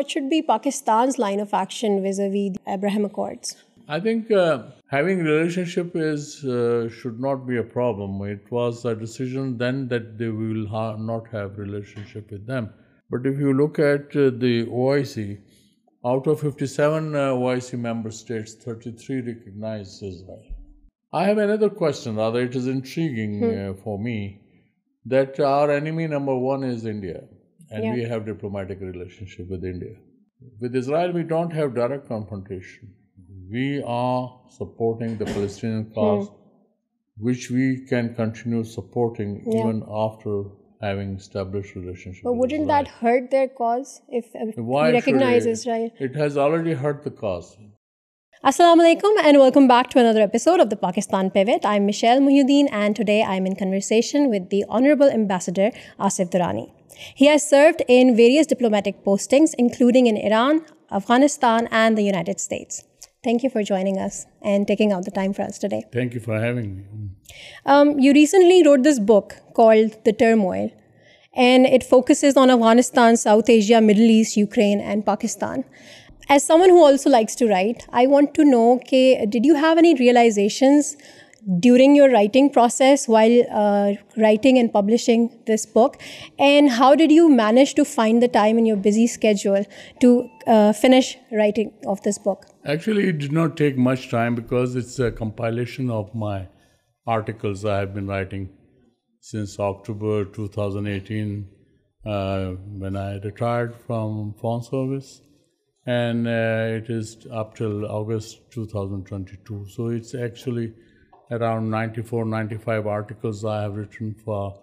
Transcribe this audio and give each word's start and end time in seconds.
What 0.00 0.10
should 0.10 0.30
be 0.30 0.40
Pakistan's 0.40 1.16
line 1.18 1.40
of 1.40 1.50
action 1.52 2.02
vis-a-vis 2.02 2.52
the 2.54 2.58
Abraham 2.74 3.04
Accords? 3.04 3.56
I 3.86 4.00
think 4.00 4.30
uh, 4.32 4.62
having 4.90 5.20
a 5.20 5.24
relationship 5.24 5.94
uh, 5.94 6.88
should 6.88 7.20
not 7.24 7.46
be 7.46 7.58
a 7.58 7.62
problem. 7.62 8.22
It 8.22 8.50
was 8.50 8.86
a 8.86 8.94
decision 8.94 9.58
then 9.58 9.88
that 9.88 10.16
they 10.16 10.28
will 10.28 10.64
not 11.08 11.28
have 11.32 11.58
relationship 11.58 12.30
with 12.30 12.46
them. 12.46 12.70
But 13.10 13.26
if 13.26 13.38
you 13.38 13.52
look 13.52 13.78
at 13.78 14.16
uh, 14.16 14.30
the 14.44 14.54
OIC, 14.82 15.38
out 16.06 16.26
of 16.26 16.40
57 16.40 17.12
OIC 17.16 17.78
member 17.78 18.10
states, 18.10 18.54
33 18.54 19.20
recognize 19.32 20.02
Israel. 20.02 20.40
I 21.12 21.24
have 21.24 21.36
another 21.36 21.68
question, 21.68 22.16
rather 22.16 22.40
it 22.40 22.56
is 22.56 22.68
intriguing 22.68 23.36
hmm. 23.42 23.82
for 23.82 23.98
me, 23.98 24.16
that 25.04 25.38
our 25.40 25.70
enemy 25.70 26.06
number 26.06 26.34
one 26.34 26.64
is 26.64 26.86
India. 26.86 27.20
and 27.70 27.84
yeah. 27.84 27.94
we 27.94 28.02
have 28.12 28.24
diplomatic 28.26 28.80
relationship 28.80 29.48
with 29.54 29.64
india 29.64 29.94
with 30.60 30.76
israel 30.82 31.12
we 31.18 31.22
don't 31.32 31.52
have 31.60 31.74
direct 31.74 32.08
confrontation 32.08 32.94
we 33.58 33.82
are 33.96 34.26
supporting 34.58 35.16
the 35.22 35.26
palestinian 35.32 35.84
cause 35.98 36.28
hmm. 36.28 36.36
which 37.30 37.50
we 37.58 37.66
can 37.92 38.14
continue 38.14 38.64
supporting 38.74 39.34
yeah. 39.38 39.60
even 39.62 39.82
after 40.04 40.34
having 40.84 41.10
established 41.22 41.74
relationship 41.76 42.24
but 42.24 42.32
with 42.32 42.40
wouldn't 42.40 42.62
israel. 42.62 42.88
that 42.90 42.94
hurt 43.06 43.30
their 43.30 43.48
cause 43.62 43.94
if 44.08 44.30
Why 44.74 44.84
we 44.88 44.94
recognize 45.00 45.46
it? 45.50 45.58
israel 45.60 45.90
it 46.10 46.20
has 46.26 46.38
already 46.46 46.80
hurt 46.86 47.04
the 47.10 47.16
cause 47.26 47.56
Assalamu 48.48 48.80
alaikum 48.82 49.18
and 49.30 49.38
welcome 49.40 49.66
back 49.72 49.88
to 49.94 49.98
another 50.02 50.22
episode 50.26 50.60
of 50.64 50.68
the 50.70 50.76
Pakistan 50.84 51.26
Pivot. 51.34 51.66
I'm 51.72 51.84
Michelle 51.90 52.20
Muhyuddin 52.30 52.70
and 52.80 52.96
today 53.00 53.16
I'm 53.36 53.48
in 53.52 53.56
conversation 53.62 54.28
with 54.34 54.48
the 54.56 54.62
Honorable 54.76 55.10
Ambassador 55.20 55.68
Asif 56.08 56.30
Durrani. 56.36 56.64
He 57.14 57.26
has 57.26 57.48
served 57.48 57.82
in 57.88 58.16
various 58.16 58.46
diplomatic 58.46 59.04
postings, 59.04 59.54
including 59.56 60.06
in 60.06 60.16
Iran, 60.16 60.62
Afghanistan, 60.92 61.68
and 61.70 61.96
the 61.96 62.02
United 62.02 62.40
States. 62.40 62.84
Thank 63.22 63.42
you 63.42 63.50
for 63.50 63.62
joining 63.62 63.98
us 63.98 64.26
and 64.42 64.66
taking 64.66 64.92
out 64.92 65.04
the 65.04 65.10
time 65.10 65.32
for 65.32 65.42
us 65.42 65.58
today. 65.58 65.84
Thank 65.92 66.14
you 66.14 66.20
for 66.20 66.40
having 66.40 66.76
me. 66.76 66.82
Um, 67.66 67.98
you 67.98 68.12
recently 68.12 68.62
wrote 68.64 68.82
this 68.82 68.98
book 68.98 69.36
called 69.54 70.02
The 70.04 70.12
Turmoil, 70.12 70.70
and 71.34 71.66
it 71.66 71.84
focuses 71.84 72.36
on 72.36 72.50
Afghanistan, 72.50 73.16
South 73.16 73.48
Asia, 73.48 73.80
Middle 73.80 74.10
East, 74.10 74.36
Ukraine, 74.36 74.80
and 74.80 75.04
Pakistan. 75.04 75.64
As 76.28 76.44
someone 76.44 76.70
who 76.70 76.80
also 76.80 77.10
likes 77.10 77.34
to 77.36 77.48
write, 77.48 77.86
I 77.90 78.06
want 78.06 78.34
to 78.34 78.44
know, 78.44 78.80
did 78.90 79.44
you 79.46 79.54
have 79.54 79.78
any 79.78 79.94
realizations 79.94 80.96
during 81.62 81.96
writing 82.12 82.48
process 82.54 83.08
while 83.08 83.40
writing 84.22 84.56
and 84.56 84.72
publishing 84.72 85.26
this 85.48 85.66
book 85.74 85.96
and 86.46 86.70
how 86.78 86.94
did 86.98 87.12
you 87.12 87.28
manage 87.28 87.74
to 87.76 87.84
find 87.94 88.22
the 88.22 88.26
time 88.32 88.58
busy 88.84 89.06
finish 90.80 91.16
writing 91.38 91.86
of 91.90 92.00
this 92.06 92.18
بکچلی 92.26 93.08
compilation 95.18 95.90
of 95.92 96.10
my 96.24 96.44
have 97.12 97.52
been 97.94 98.08
writing 98.10 98.44
since 99.30 99.58
October 99.60 100.22
two 100.36 100.46
thousand 100.54 100.86
retired 103.24 103.72
from 103.86 104.30
فونسٹو 104.40 104.86
August 107.38 108.38
two 108.54 109.88
actually 109.88 110.66
around 111.30 111.70
94, 111.70 112.24
95 112.24 112.86
articles 112.86 113.44
I 113.44 113.62
have 113.62 113.76
written 113.76 114.14
for 114.24 114.58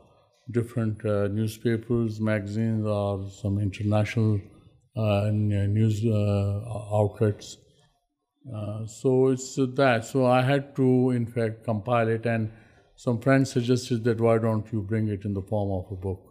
different 0.51 1.05
uh, 1.05 1.27
newspapers, 1.27 2.19
magazines, 2.19 2.85
or 2.85 3.29
some 3.41 3.59
international 3.59 4.39
uh, 4.95 5.01
uh, 5.01 5.29
news 5.31 6.01
outlets. 6.05 7.57
So 9.01 9.29
it's 9.29 9.55
that. 9.55 10.05
So 10.05 10.25
I 10.25 10.41
had 10.41 10.75
to, 10.77 11.11
in 11.11 11.25
fact, 11.25 11.63
compile 11.63 12.09
it, 12.09 12.25
and 12.25 12.51
some 12.95 13.19
friends 13.19 13.51
suggested 13.51 14.03
that 14.05 14.19
why 14.19 14.37
don't 14.37 14.71
you 14.71 14.81
bring 14.81 15.07
it 15.07 15.23
in 15.25 15.33
the 15.33 15.41
form 15.41 15.71
of 15.71 15.91
a 15.91 15.95
book. 15.95 16.23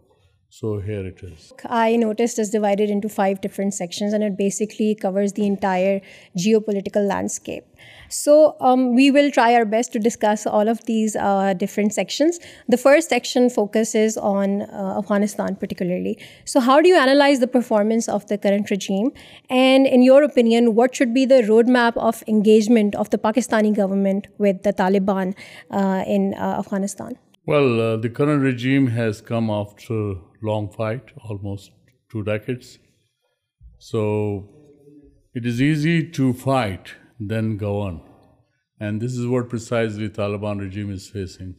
So 0.56 0.78
here 0.80 1.00
it 1.06 1.18
is. 1.22 1.52
I 1.68 1.96
noticed 1.96 2.38
it's 2.38 2.50
divided 2.50 2.88
into 2.88 3.08
5 3.14 3.40
different 3.42 3.74
sections, 3.74 4.14
and 4.14 4.24
it 4.28 4.36
basically 4.38 4.94
covers 4.98 5.34
the 5.38 5.44
entire 5.46 6.00
geopolitical 6.42 7.02
landscape. 7.06 7.64
So 8.08 8.56
um, 8.60 8.94
we 8.94 9.10
will 9.16 9.30
try 9.30 9.48
our 9.56 9.66
best 9.66 9.92
to 9.96 9.98
discuss 9.98 10.46
all 10.46 10.70
of 10.70 10.82
these 10.84 11.14
uh, 11.14 11.52
different 11.52 11.92
sections. 11.92 12.38
The 12.68 12.78
first 12.78 13.10
section 13.10 13.50
focuses 13.50 14.16
on 14.16 14.62
uh, 14.62 14.94
Afghanistan 15.02 15.56
particularly. 15.56 16.16
So 16.46 16.60
how 16.60 16.80
do 16.80 16.88
you 16.88 16.96
analyze 16.96 17.40
the 17.40 17.52
performance 17.58 18.08
of 18.08 18.26
the 18.28 18.38
current 18.38 18.70
regime? 18.70 19.12
And 19.50 19.86
in 19.98 20.02
your 20.02 20.22
opinion, 20.22 20.74
what 20.74 20.96
should 20.96 21.12
be 21.12 21.26
the 21.26 21.42
roadmap 21.50 21.98
of 21.98 22.24
engagement 22.26 22.94
of 22.94 23.10
the 23.10 23.18
Pakistani 23.28 23.76
government 23.76 24.26
with 24.38 24.62
the 24.62 24.72
Taliban 24.72 25.36
uh, 25.70 26.04
in 26.16 26.32
Afghanistan? 26.34 27.18
Well, 27.48 27.98
the 28.06 28.08
current 28.10 28.42
regime 28.42 28.86
has 29.02 29.20
come 29.20 29.50
after 29.50 30.14
long 30.42 30.70
fight, 30.70 31.10
almost 31.28 31.70
2 32.10 32.24
decades. 32.24 32.78
So 33.78 34.48
it 35.34 35.46
is 35.46 35.60
easy 35.60 36.08
to 36.10 36.32
fight 36.32 36.94
than 37.18 37.56
govern. 37.56 38.00
And 38.78 39.00
this 39.00 39.16
is 39.16 39.26
what 39.26 39.48
precisely 39.48 40.08
Taliban 40.08 40.60
regime 40.60 40.92
is 40.92 41.08
facing. 41.08 41.54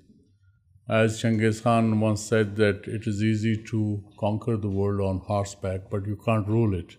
As 0.90 1.20
Genghis 1.22 1.62
Khan 1.62 2.00
once 2.00 2.22
said 2.22 2.56
that 2.58 2.88
it 2.88 3.08
is 3.08 3.22
easy 3.22 3.62
to 3.72 4.04
conquer 4.20 4.56
the 4.56 4.70
world 4.70 5.02
on 5.02 5.20
horseback, 5.20 5.90
but 5.92 6.08
you 6.08 6.16
can't 6.16 6.48
rule 6.48 6.74
it. 6.74 6.96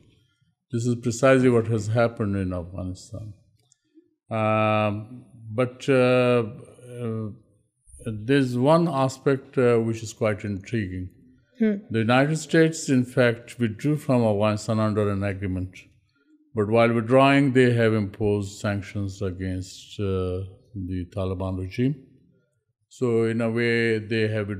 This 0.70 0.84
is 0.84 0.96
precisely 0.96 1.48
what 1.48 1.68
has 1.68 1.86
happened 1.86 2.36
in 2.36 2.52
Afghanistan. 2.52 3.32
Um, 4.30 5.24
uh, 5.58 5.62
uh, 5.90 7.30
there's 8.04 8.58
one 8.58 8.86
aspect 8.88 9.56
uh, 9.56 9.76
which 9.78 10.02
is 10.02 10.12
quite 10.12 10.44
intriguing. 10.44 11.06
Hmm. 11.58 11.78
The 11.90 11.98
United 11.98 12.38
States, 12.38 12.88
in 12.88 13.04
fact, 13.04 13.58
withdrew 13.58 13.96
from 13.96 14.24
Afghanistan 14.24 14.78
under 14.78 15.10
an 15.10 15.24
agreement. 15.24 15.74
But 16.54 16.68
while 16.68 16.92
withdrawing, 16.92 17.52
they 17.52 17.72
have 17.72 17.94
imposed 17.94 18.60
sanctions 18.60 19.22
against 19.22 19.98
uh, 19.98 20.46
the 20.88 21.06
Taliban 21.16 21.58
regime. 21.58 21.96
So 22.88 23.24
in 23.24 23.40
a 23.40 23.50
way, 23.50 23.98
they 23.98 24.28
have 24.28 24.50
uh, 24.50 24.54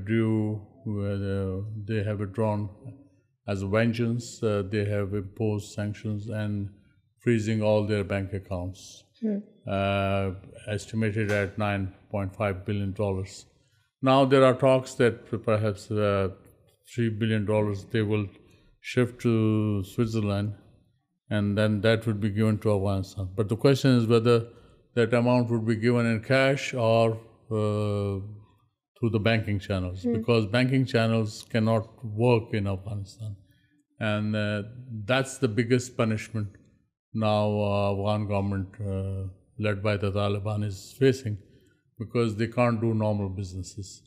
withdrawn 0.85 2.69
as 3.47 3.61
a 3.61 3.67
vengeance. 3.67 4.43
Uh, 4.43 4.63
they 4.69 4.85
have 4.85 5.13
imposed 5.13 5.71
sanctions 5.73 6.27
and 6.27 6.69
freezing 7.19 7.61
all 7.61 7.87
their 7.87 8.03
bank 8.03 8.33
accounts, 8.33 9.03
hmm. 9.21 9.37
estimated 10.67 11.31
at 11.31 11.57
$9.5 11.57 12.65
billion. 12.65 13.25
Now 14.01 14.25
there 14.25 14.43
are 14.43 14.53
talks 14.53 14.95
that 14.95 15.43
perhaps 15.45 15.89
$3 16.97 17.19
billion 17.19 17.45
they 17.91 18.01
will 18.01 18.27
shift 18.81 19.21
to 19.21 19.83
Switzerland, 19.83 20.53
and 21.29 21.57
then 21.57 21.81
that 21.81 22.07
would 22.07 22.19
be 22.19 22.29
given 22.29 22.57
to 22.59 22.73
Afghanistan. 22.75 23.29
But 23.35 23.49
the 23.49 23.57
question 23.57 23.91
is 23.91 24.07
whether 24.07 24.47
that 24.95 25.13
amount 25.13 25.49
would 25.51 25.65
be 25.65 25.75
given 25.75 26.05
in 26.05 26.21
cash 26.21 26.73
or 26.73 27.13
uh, 27.13 28.19
through 28.99 29.11
the 29.11 29.19
banking 29.19 29.59
channels, 29.59 30.03
hmm. 30.03 30.13
because 30.13 30.47
banking 30.47 30.85
channels 30.85 31.45
cannot 31.49 31.87
work 32.03 32.53
in 32.53 32.67
Afghanistan. 32.67 33.35
And 33.99 34.35
uh, 34.35 34.63
that's 35.05 35.37
the 35.37 35.47
biggest 35.47 35.95
punishment 35.97 36.47
now 37.13 37.45
Afghan 37.89 38.23
uh, 38.23 38.25
government 38.33 39.31
led 39.59 39.83
by 39.83 39.97
the 39.97 40.11
Taliban 40.11 40.63
is 40.63 40.95
facing, 40.97 41.37
because 41.99 42.35
they 42.35 42.47
can't 42.47 42.81
do 42.81 42.93
normal 42.93 43.29
businesses. 43.29 43.97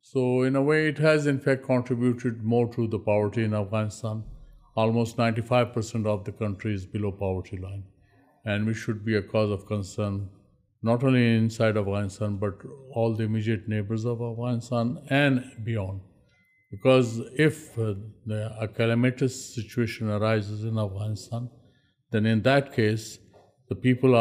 So 0.00 0.42
in 0.42 0.56
a 0.56 0.62
way, 0.62 0.88
it 0.88 0.98
has 0.98 1.26
in 1.26 1.38
fact 1.38 1.64
contributed 1.64 2.42
more 2.42 2.72
to 2.74 2.86
the 2.86 2.98
poverty 2.98 3.44
in 3.44 3.54
Afghanistan. 3.54 4.24
Almost 4.76 5.18
95% 5.18 6.06
of 6.06 6.24
the 6.24 6.32
country 6.32 6.74
is 6.74 6.86
below 6.86 7.12
poverty 7.12 7.58
line. 7.58 7.84
And 8.46 8.66
we 8.66 8.74
should 8.74 9.04
be 9.04 9.16
a 9.16 9.22
cause 9.22 9.50
of 9.50 9.66
concern, 9.66 10.30
not 10.82 11.04
only 11.04 11.26
inside 11.36 11.76
Afghanistan, 11.76 12.36
but 12.36 12.64
all 12.92 13.14
the 13.14 13.24
immediate 13.24 13.68
neighbors 13.68 14.06
of 14.06 14.22
Afghanistan 14.22 15.00
and 15.10 15.52
beyond. 15.64 16.00
Because 16.70 17.20
if 17.36 17.78
uh, 17.78 18.36
a 18.58 18.68
calamitous 18.68 19.34
situation 19.54 20.10
arises 20.10 20.64
in 20.64 20.78
Afghanistan, 20.78 21.50
then 22.10 22.24
in 22.24 22.42
that 22.50 22.72
case, 22.82 23.10
people 23.80 24.14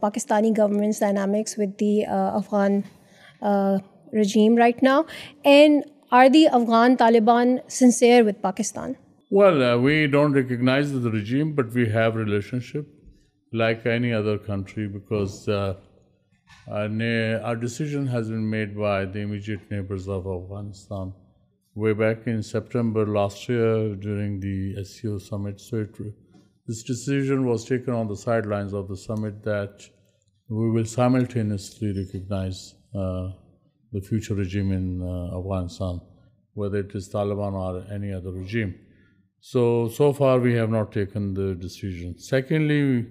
Pakistani 0.00 0.50
Afghan 6.52 6.94
Taliban 6.98 7.56
sincere 7.68 8.22
with 8.26 8.40
Pakistan 8.40 8.92
like 13.52 13.86
any 13.86 14.12
other 14.12 14.38
country, 14.38 14.88
because 14.88 15.48
uh, 15.48 15.74
our 16.70 17.56
decision 17.56 18.06
has 18.06 18.28
been 18.28 18.48
made 18.48 18.76
by 18.76 19.04
the 19.04 19.20
immediate 19.20 19.70
neighbors 19.70 20.08
of 20.08 20.26
Afghanistan 20.26 21.12
way 21.74 21.92
back 21.92 22.26
in 22.26 22.42
September 22.42 23.06
last 23.06 23.48
year 23.48 23.94
during 23.96 24.40
the 24.40 24.84
SCO 24.84 25.18
summit. 25.18 25.60
So 25.60 25.86
this 26.66 26.82
decision 26.82 27.48
was 27.48 27.64
taken 27.64 27.94
on 27.94 28.06
the 28.06 28.16
sidelines 28.16 28.72
of 28.72 28.88
the 28.88 28.96
summit 28.96 29.42
that 29.44 29.88
we 30.48 30.70
will 30.70 30.84
simultaneously 30.84 31.92
recognize 31.96 32.74
uh, 32.94 33.30
the 33.92 34.00
future 34.00 34.34
regime 34.34 34.72
in 34.72 35.02
uh, 35.02 35.38
Afghanistan, 35.38 36.00
whether 36.54 36.78
it 36.78 36.94
is 36.94 37.08
Taliban 37.08 37.54
or 37.54 37.84
any 37.92 38.12
other 38.12 38.32
regime. 38.32 38.74
So 39.40 40.12
far 40.12 40.38
we 40.38 40.54
have 40.54 40.70
not 40.70 40.92
taken 40.92 41.34
the 41.34 41.54
decision. 41.54 42.18
Secondly, 42.18 43.06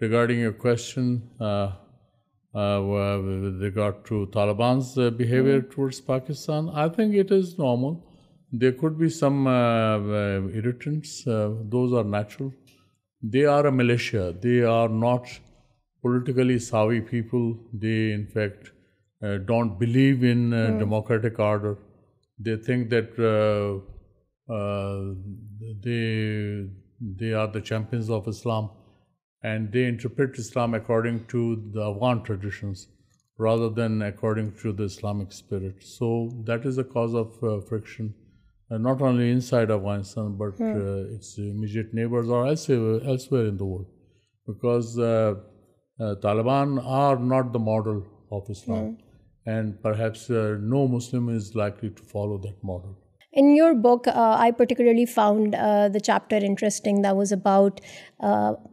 regarding 0.00 0.40
your 0.40 0.52
question 0.52 1.08
uh, 1.38 1.72
uh, 2.60 3.18
with 3.30 3.62
regard 3.62 4.04
to 4.06 4.26
Taliban's 4.32 4.96
uh, 4.98 5.10
behavior 5.10 5.60
mm. 5.60 5.70
towards 5.70 6.00
Pakistan, 6.00 6.70
I 6.74 6.88
think 6.88 7.14
it 7.14 7.30
is 7.30 7.58
normal. 7.58 8.02
There 8.50 8.72
could 8.72 8.98
be 8.98 9.08
some 9.08 9.46
irritants. 9.46 11.22
Those 11.24 11.92
are 11.92 12.02
natural. 12.02 12.52
They 13.22 13.44
are 13.44 13.66
a 13.66 13.70
militia. 13.70 14.34
They 14.42 14.62
are 14.62 14.88
not 14.88 15.26
politically 16.02 16.58
savvy 16.58 17.00
people. 17.00 17.56
They, 17.72 18.10
in 18.10 18.26
fact, 18.26 18.72
don't 19.46 19.78
believe 19.78 20.24
in 20.24 20.50
mm. 20.50 20.78
democratic 20.80 21.38
order. 21.38 21.78
They 22.40 22.56
think 22.56 22.90
that 22.90 23.16
they 25.84 27.32
are 27.40 27.48
the 27.56 27.62
champions 27.70 28.10
of 28.10 28.26
Islam 28.26 28.68
and 29.42 29.72
they 29.72 29.84
interpret 29.84 30.38
Islam 30.38 30.74
according 30.74 31.24
to 31.26 31.62
the 31.74 31.82
Afghan 31.82 32.22
traditions 32.22 32.88
rather 33.38 33.70
than 33.70 34.02
according 34.02 34.52
to 34.62 34.72
the 34.72 34.82
Islamic 34.82 35.32
spirit. 35.32 35.82
So 35.82 36.30
that 36.44 36.66
is 36.66 36.76
a 36.76 36.84
cause 36.84 37.14
of 37.14 37.42
uh, 37.42 37.60
friction, 37.60 38.14
uh, 38.70 38.76
not 38.76 39.00
only 39.00 39.30
inside 39.30 39.70
Afghanistan, 39.70 40.36
but 40.36 40.56
hmm. 40.58 40.64
uh, 40.64 41.14
its 41.14 41.38
immediate 41.38 41.94
neighbors 41.94 42.28
or 42.28 42.46
elsewhere 42.46 43.46
in 43.46 43.56
the 43.56 43.64
world, 43.64 43.90
because 44.46 44.96
Taliban 44.96 46.86
are 46.86 47.18
not 47.18 47.54
the 47.54 47.58
model 47.58 48.06
of 48.30 48.50
Islam, 48.50 48.90
hmm. 48.90 49.50
and 49.50 49.82
perhaps 49.82 50.28
no 50.28 50.86
Muslim 50.86 51.30
is 51.30 51.54
likely 51.54 51.88
to 51.88 52.02
follow 52.02 52.36
that 52.38 52.62
model. 52.62 52.98
In 53.38 53.50
your 53.56 53.72
book 53.82 54.08
I 54.12 54.52
particularly 54.58 55.04
found 55.14 55.52
the 55.94 55.98
chapter 55.98 56.44
interesting 56.46 57.02
the 57.04 57.10
was 57.16 57.32
about 57.32 57.80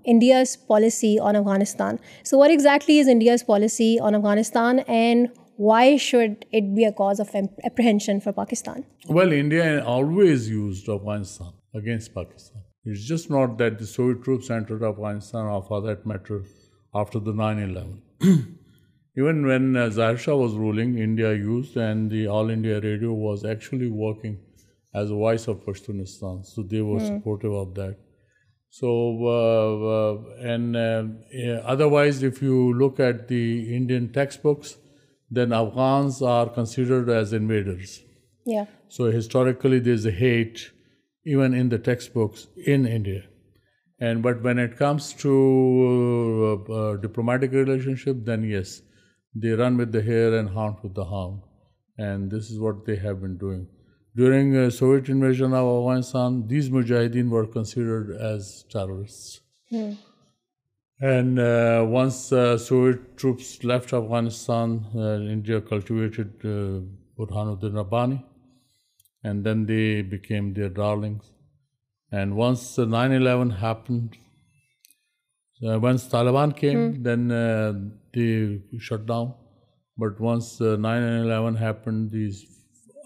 India's 0.09 0.56
policy 0.68 1.13
on 1.21 1.36
Afghanistan 1.36 1.95
so 2.30 2.39
what 2.39 2.50
exactly 2.51 3.00
is 3.00 3.09
India's 3.09 3.45
policy 3.45 3.95
on 4.04 4.15
Afghanistan 4.15 4.77
and 4.88 5.27
why 5.63 5.98
should 6.06 6.31
it 6.54 6.74
be 6.75 6.86
a 6.86 6.89
of 7.21 7.36
اپریہ 7.36 8.18
for 8.24 8.33
Pakistan 8.33 8.81
well 9.09 9.33
India 9.33 9.68
as 24.98 25.12
a 25.12 25.13
voice 25.13 25.48
of 25.48 25.63
Pashtunistan, 25.65 26.45
so 26.45 26.63
they 26.63 26.81
were 26.81 27.00
hmm. 27.00 27.07
supportive 27.07 27.54
of 27.54 27.75
that. 27.75 27.98
So, 28.69 28.88
uh, 29.38 29.74
uh, 29.98 30.50
uh, 30.50 31.62
otherwise, 31.74 32.24
if 32.24 32.42
you 32.42 32.74
look 32.74 33.00
at 33.00 33.27
the 33.27 33.75
Indian 33.75 34.12
textbooks, 34.12 34.77
then 35.30 35.54
Afghans 35.54 36.21
are 36.21 36.50
considered 36.50 37.09
as 37.09 37.33
invaders. 37.33 38.01
Yeah. 38.45 38.65
So 38.89 39.06
historically, 39.06 39.80
there's 39.80 40.06
a 40.06 40.12
hate, 40.12 40.71
even 41.25 41.54
in 41.54 41.69
the 41.69 41.80
textbooks 41.80 42.48
in 42.65 42.86
India. 42.86 43.24
But 44.00 44.42
when 44.42 44.59
it 44.59 44.77
comes 44.77 45.13
to 45.25 47.00
diplomatic 47.01 47.51
relationship, 47.51 48.18
then 48.25 48.44
yes, 48.44 48.81
they 49.36 49.50
run 49.50 49.77
with 49.77 49.92
the 49.92 50.01
hare 50.01 50.36
and 50.36 50.50
hound 50.50 50.77
with 50.81 50.94
the 50.94 51.06
hound. 51.06 51.42
And 51.98 52.31
this 52.31 52.51
is 52.51 52.59
what 52.59 52.86
they 52.86 52.95
have 52.98 53.21
been 53.21 53.38
doing. 53.38 53.68
During 54.18 54.54
the 54.54 54.65
uh, 54.65 54.69
Soviet 54.71 55.09
invasion 55.09 55.54
of 55.54 55.65
Afghanistan, 55.71 56.48
these 56.48 56.71
mujahideen 56.71 57.30
were 57.30 57.45
considered 57.45 58.18
as 58.19 58.65
terrorists. 58.68 59.42
Hmm. 59.69 59.92
And 61.00 61.39
uh, 61.39 61.86
once 61.88 62.33
uh, 62.33 62.57
Soviet 62.57 63.15
troops 63.15 63.63
left 63.63 63.94
Afghanistan, 63.94 64.83
India 64.95 65.62
cultivated 65.62 66.39
Burhanuddin 66.42 67.75
Rabbani, 67.75 68.25
and 69.24 69.44
then 69.44 69.68
they 69.68 70.01
became 70.01 70.51
their 70.51 70.69
darlings. 70.69 71.31
And 72.12 72.36
once 72.36 72.65
9/11 72.75 73.57
happened, 73.65 74.18
once 75.62 76.09
Taliban 76.18 76.56
came, 76.63 76.81
hmm. 76.83 77.04
then 77.04 78.00
they 78.15 78.31
shut 78.89 79.06
down. 79.06 79.33
But 80.06 80.19
once 80.19 80.54
9/11 80.62 81.65
happened, 81.68 82.09
these 82.19 82.45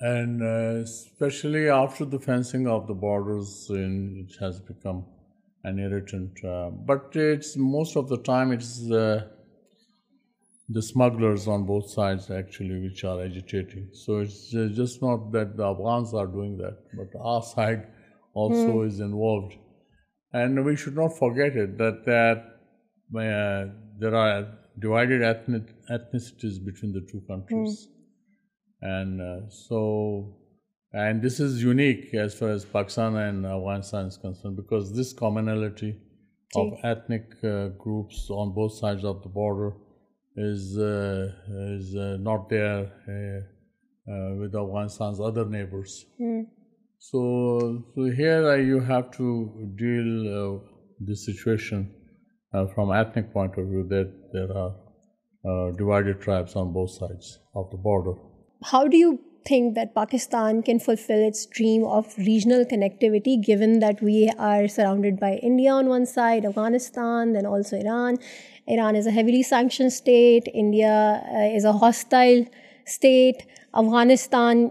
And 0.00 0.42
uh, 0.42 0.80
especially 0.82 1.68
after 1.68 2.04
the 2.04 2.18
fencing 2.18 2.66
of 2.66 2.88
the 2.88 2.94
borders, 2.94 3.68
it 3.70 4.32
has 4.40 4.60
become 4.60 5.04
an 5.62 5.78
irritant. 5.78 6.44
Uh, 6.44 6.70
but 6.70 7.10
it's 7.14 7.56
most 7.56 7.96
of 7.96 8.08
the 8.08 8.18
time 8.18 8.50
it's 8.50 8.86
the 8.88 9.30
smugglers 10.80 11.46
on 11.48 11.64
both 11.64 11.88
sides 11.90 12.30
actually 12.30 12.82
which 12.82 13.04
are 13.04 13.22
agitating. 13.22 13.90
So 13.92 14.18
it's 14.18 14.48
just 14.50 15.02
not 15.02 15.30
that 15.32 15.56
the 15.56 15.66
Afghans 15.66 16.14
are 16.14 16.26
doing 16.26 16.56
that, 16.58 16.78
but 16.96 17.16
our 17.18 17.42
side 17.54 17.86
also 18.34 18.72
hmm. 18.72 18.88
is 18.88 18.98
involved. 18.98 19.54
And 20.32 20.64
we 20.64 20.74
should 20.74 20.96
not 20.96 21.10
forget 21.10 21.54
it, 21.54 21.78
that 21.78 22.46
there 23.10 24.14
are 24.14 24.48
divided 24.78 25.22
ethnicities 25.22 26.64
between 26.64 26.92
the 26.92 27.06
two 27.10 27.20
countries. 27.26 27.88
Hmm. 28.82 29.20
Uh, 29.30 30.22
and 30.92 31.20
this 31.20 31.40
is 31.40 31.62
unique 31.62 32.14
as 32.14 32.34
far 32.34 32.48
as 32.48 32.64
Pakistan 32.64 33.16
and 33.16 33.46
Afghanistan 33.46 34.06
is 34.06 34.16
concerned, 34.16 34.56
because 34.56 34.94
this 34.96 35.12
commonality 35.12 35.96
of 36.56 36.72
ethnic 36.82 37.32
uh, 37.44 37.68
groups 37.84 38.28
on 38.30 38.54
both 38.54 38.72
sides 38.72 39.04
of 39.04 39.22
the 39.22 39.28
border 39.28 39.72
is 40.36 40.78
uh, 40.78 42.16
not 42.20 42.48
there 42.48 43.48
with 44.06 44.54
Afghanistan's 44.54 45.20
other 45.20 45.44
neighbors. 45.44 46.06
Hmm. 46.18 46.42
So 47.00 47.82
here 47.94 48.58
you 48.58 48.80
have 48.80 49.10
to 49.10 49.70
deal 49.76 50.62
the 51.00 51.16
situation 51.16 51.86
uh, 52.54 52.64
from 52.66 52.90
ethnic 52.90 53.30
point 53.30 53.58
of 53.58 53.66
view, 53.66 53.86
that 53.86 54.10
there 54.32 54.50
are 54.56 54.72
uh, 55.44 55.70
divided 55.72 56.18
tribes 56.18 56.56
on 56.56 56.72
both 56.72 56.90
sides 56.90 57.40
of 57.54 57.70
the 57.70 57.76
border. 57.76 58.18
How 58.64 58.88
do 58.88 58.96
you 58.96 59.20
think 59.46 59.74
that 59.74 59.94
Pakistan 59.94 60.62
can 60.62 60.80
fulfill 60.80 61.20
its 61.28 61.44
dream 61.44 61.84
of 61.84 62.16
regional 62.16 62.64
connectivity, 62.64 63.36
given 63.44 63.80
that 63.80 64.02
we 64.02 64.32
are 64.38 64.66
surrounded 64.66 65.20
by 65.20 65.34
India 65.42 65.70
on 65.70 65.90
one 65.90 66.06
side, 66.06 66.46
Afghanistan, 66.46 67.34
then 67.34 67.44
also 67.44 67.76
Iran? 67.76 68.16
Iran 68.66 68.96
is 68.96 69.06
a 69.06 69.10
heavily 69.10 69.42
sanctioned 69.42 69.92
state. 69.92 70.48
India 70.54 71.22
uh, 71.30 71.56
is 71.58 71.66
a 71.66 71.72
hostile 71.74 72.46
state. 72.86 73.44
Afghanistan, 73.76 74.70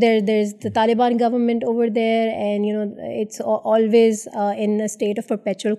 there 0.00 0.20
there 0.20 0.40
is 0.40 0.54
the 0.64 0.68
Taliban 0.74 1.18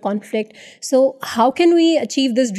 conflict 0.04 0.48
so 0.86 1.12
how 1.36 1.52
can 1.58 1.74
we 1.74 1.98
achieve 1.98 2.32
this 2.36 2.52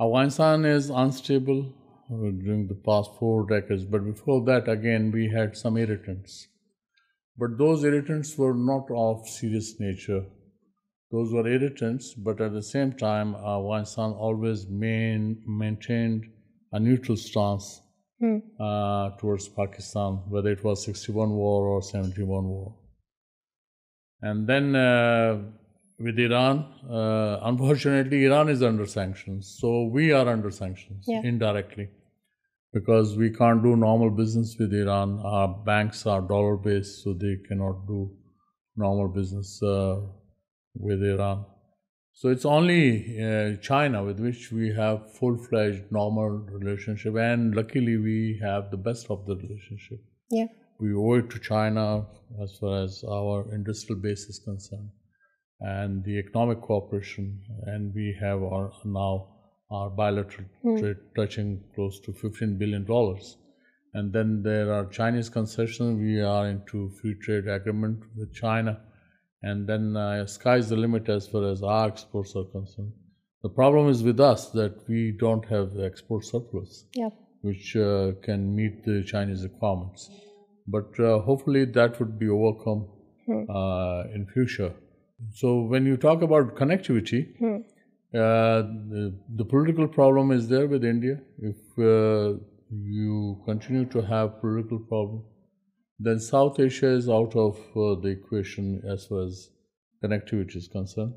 is 0.00 0.40
unstable 0.90 1.60
during 2.10 2.66
the 2.66 2.74
past 2.74 3.10
4 3.18 3.46
decades. 3.48 3.84
But 3.84 4.04
before 4.04 4.44
that, 4.46 4.68
again, 4.68 5.10
we 5.10 5.28
had 5.28 5.56
some 5.56 5.76
irritants. 5.76 6.48
But 7.36 7.58
those 7.58 7.84
irritants 7.84 8.36
were 8.38 8.54
not 8.54 8.86
of 8.90 9.28
serious 9.28 9.80
nature. 9.80 10.24
Those 11.10 11.32
were 11.32 11.46
irritants, 11.46 12.14
but 12.14 12.40
at 12.40 12.52
the 12.52 12.62
same 12.62 12.92
time, 12.92 13.32
Weinstein 13.32 14.12
uh, 14.12 14.14
always 14.14 14.66
maintained 14.66 16.28
a 16.72 16.80
neutral 16.80 17.16
stance 17.16 17.80
hmm. 18.18 18.38
uh, 18.58 19.10
towards 19.18 19.48
Pakistan, 19.48 20.22
whether 20.28 20.50
it 20.50 20.64
was 20.64 20.84
61 20.84 21.30
war 21.30 21.66
or 21.66 21.82
71 21.82 22.44
war. 22.44 22.76
And 24.22 24.46
then 24.46 24.76
uh, 24.76 25.44
with 25.98 26.18
Iran, 26.18 26.74
uh, 26.90 27.38
unfortunately, 27.44 28.24
Iran 28.24 28.48
is 28.48 28.62
under 28.62 28.86
sanctions. 28.86 29.56
So 29.60 29.84
we 29.84 30.10
are 30.10 30.28
under 30.28 30.50
sanctions 30.50 31.06
indirectly, 31.08 31.88
because 32.72 33.16
we 33.16 33.30
can't 33.30 33.62
do 33.62 33.76
normal 33.76 34.10
business 34.10 34.56
with 34.58 34.74
Iran. 34.74 35.20
Our 35.24 35.48
banks 35.48 36.06
are 36.06 36.20
dollar-based, 36.20 37.04
so 37.04 37.14
they 37.14 37.36
cannot 37.48 37.86
do 37.86 38.10
normal 38.76 39.08
business 39.08 39.62
uh, 39.62 40.00
with 40.74 41.02
Iran. 41.02 41.46
So 42.12 42.28
it's 42.28 42.44
only 42.44 43.22
uh, 43.24 43.56
China 43.56 44.04
with 44.04 44.20
which 44.20 44.52
we 44.52 44.74
have 44.74 45.12
full-fledged 45.14 45.92
normal 45.92 46.30
relationship, 46.30 47.14
and 47.14 47.54
luckily 47.54 47.96
we 47.96 48.40
have 48.42 48.70
the 48.72 48.76
best 48.76 49.06
of 49.10 49.26
the 49.26 49.36
relationship. 49.36 50.00
Yeah. 50.30 50.46
We 50.80 50.92
owe 50.92 51.14
it 51.14 51.30
to 51.30 51.38
China 51.38 52.06
as 52.42 52.56
far 52.56 52.82
as 52.82 53.04
our 53.08 53.54
industrial 53.54 54.00
base 54.00 54.24
is 54.24 54.40
concerned. 54.40 54.90
And 55.72 55.92
the 56.06 56.14
economic 56.18 56.58
کو 56.66 56.76
now 58.94 59.16
are 59.80 59.86
بائیولین 59.96 61.48
billion 62.58 62.82
dollars 62.88 63.26
then 64.14 64.28
there 64.44 64.66
are 64.76 64.84
Chinese 64.96 65.26
we 66.00 66.14
are 66.32 66.42
free 67.00 67.08
trade 67.24 67.44
agreement 67.48 67.98
with 68.16 68.32
China 68.40 68.72
sky 70.22 70.60
we 74.88 75.00
don't 75.20 75.42
have 75.52 75.62
export 75.88 76.22
can 78.24 78.40
meet 78.56 78.72
the 78.86 78.96
Chinese 79.10 79.38
requirement 79.42 79.94
but 80.74 80.88
hopefully 81.26 81.62
that 81.78 81.90
would 82.00 82.12
be 82.18 82.26
overcome 82.64 82.78
in 83.32 84.24
So 85.32 85.60
when 85.60 85.86
you 85.86 85.96
talk 85.96 86.22
about 86.22 86.56
connectivity, 86.56 87.36
hmm. 87.38 87.56
uh, 88.14 88.62
the 88.62 89.44
political 89.48 89.88
problem 89.88 90.30
is 90.30 90.48
there 90.48 90.66
with 90.66 90.84
India. 90.84 91.20
If 91.38 91.56
uh, 91.78 92.38
you 92.70 93.40
continue 93.44 93.86
to 93.86 94.02
have 94.02 94.40
political 94.40 94.78
problem, 94.78 95.22
then 95.98 96.18
South 96.20 96.58
Asia 96.60 96.88
is 96.88 97.08
out 97.08 97.34
of 97.36 97.58
uh, 97.76 98.00
the 98.00 98.08
equation 98.08 98.82
as 98.88 99.06
far 99.06 99.22
as 99.22 99.50
connectivity 100.02 100.56
is 100.56 100.68
concerned, 100.68 101.14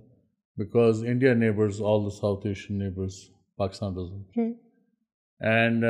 because 0.58 1.04
India 1.04 1.34
neighbors 1.36 1.82
all 1.82 2.06
the 2.06 2.12
South 2.12 2.46
Asian 2.46 2.78
neighbors. 2.78 3.32
Pakistan 3.60 3.92
doesn't. 3.96 4.26
Hmm. 4.36 4.52
And 5.40 5.84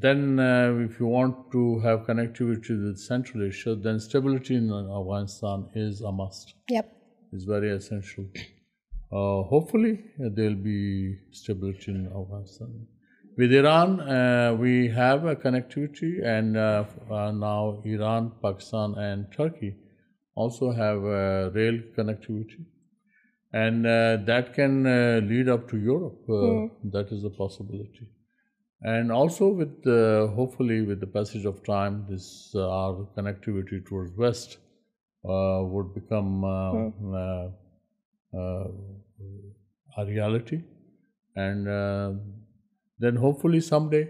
then 0.00 0.40
if 0.90 0.98
you 0.98 1.06
want 1.06 1.52
to 1.52 1.78
have 1.80 2.00
connectivity 2.00 2.70
with 2.70 2.98
Central 2.98 3.44
Asia, 3.44 3.76
then 3.76 4.00
stability 4.00 4.56
in 4.56 4.72
Afghanistan 4.72 5.68
is 5.74 6.00
a 6.00 6.10
must. 6.10 6.54
Yep 6.68 6.92
is 7.34 7.44
very 7.44 7.70
essential. 7.70 8.24
Uh, 8.40 9.42
hopefully, 9.52 9.92
uh, 9.94 10.28
there 10.34 10.50
will 10.50 10.64
be 10.66 11.16
stability 11.32 11.90
in 11.90 12.06
Afghanistan. 12.06 12.74
With 13.36 13.52
Iran, 13.52 14.00
uh, 14.00 14.56
we 14.58 14.72
have 14.96 15.24
a 15.32 15.36
connectivity, 15.36 16.12
and 16.34 16.52
now 16.54 17.82
Iran, 17.96 18.32
Pakistan, 18.42 18.94
and 19.06 19.26
Turkey 19.36 19.74
also 20.36 20.70
have 20.80 21.08
rail 21.60 21.80
connectivity, 21.98 22.60
and 23.64 23.86
that 24.32 24.52
can 24.58 24.82
lead 25.30 25.48
up 25.56 25.68
to 25.72 25.80
Europe. 25.88 26.20
Hmm. 26.34 26.68
That 26.98 27.12
is 27.18 27.24
a 27.32 27.32
possibility. 27.38 28.06
And 28.92 29.10
also, 29.10 29.50
with 29.62 29.92
hopefully 30.38 30.80
with 30.92 31.00
the 31.06 31.10
passage 31.18 31.50
of 31.52 31.60
time, 31.70 32.00
this 32.08 32.30
our 32.62 33.08
connectivity 33.18 33.84
towards 33.90 34.26
West 34.26 34.50
uh, 35.24 35.62
would 35.64 35.94
become 35.94 36.44
uh, 36.44 36.70
hmm. 36.70 37.50
uh, 38.36 38.64
a 39.96 40.04
reality. 40.04 40.60
And 41.34 41.66
um, 41.66 42.20
then 42.98 43.16
hopefully 43.16 43.62
someday 43.62 44.06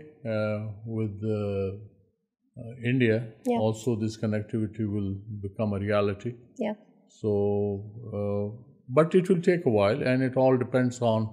with 0.85 1.81
India, 2.85 3.29
also 3.47 3.95
this 3.95 4.17
connectivity 4.17 4.93
will 4.93 5.15
become 5.41 5.75
a 5.75 5.79
reality. 5.79 6.35
Yeah. 6.59 6.75
So, 7.07 8.59
but 8.89 9.15
it 9.15 9.29
will 9.29 9.41
take 9.41 9.67
a 9.67 9.71
while, 9.71 10.03
and 10.03 10.21
it 10.21 10.37
all 10.37 10.57
depends 10.57 11.01
on 11.01 11.33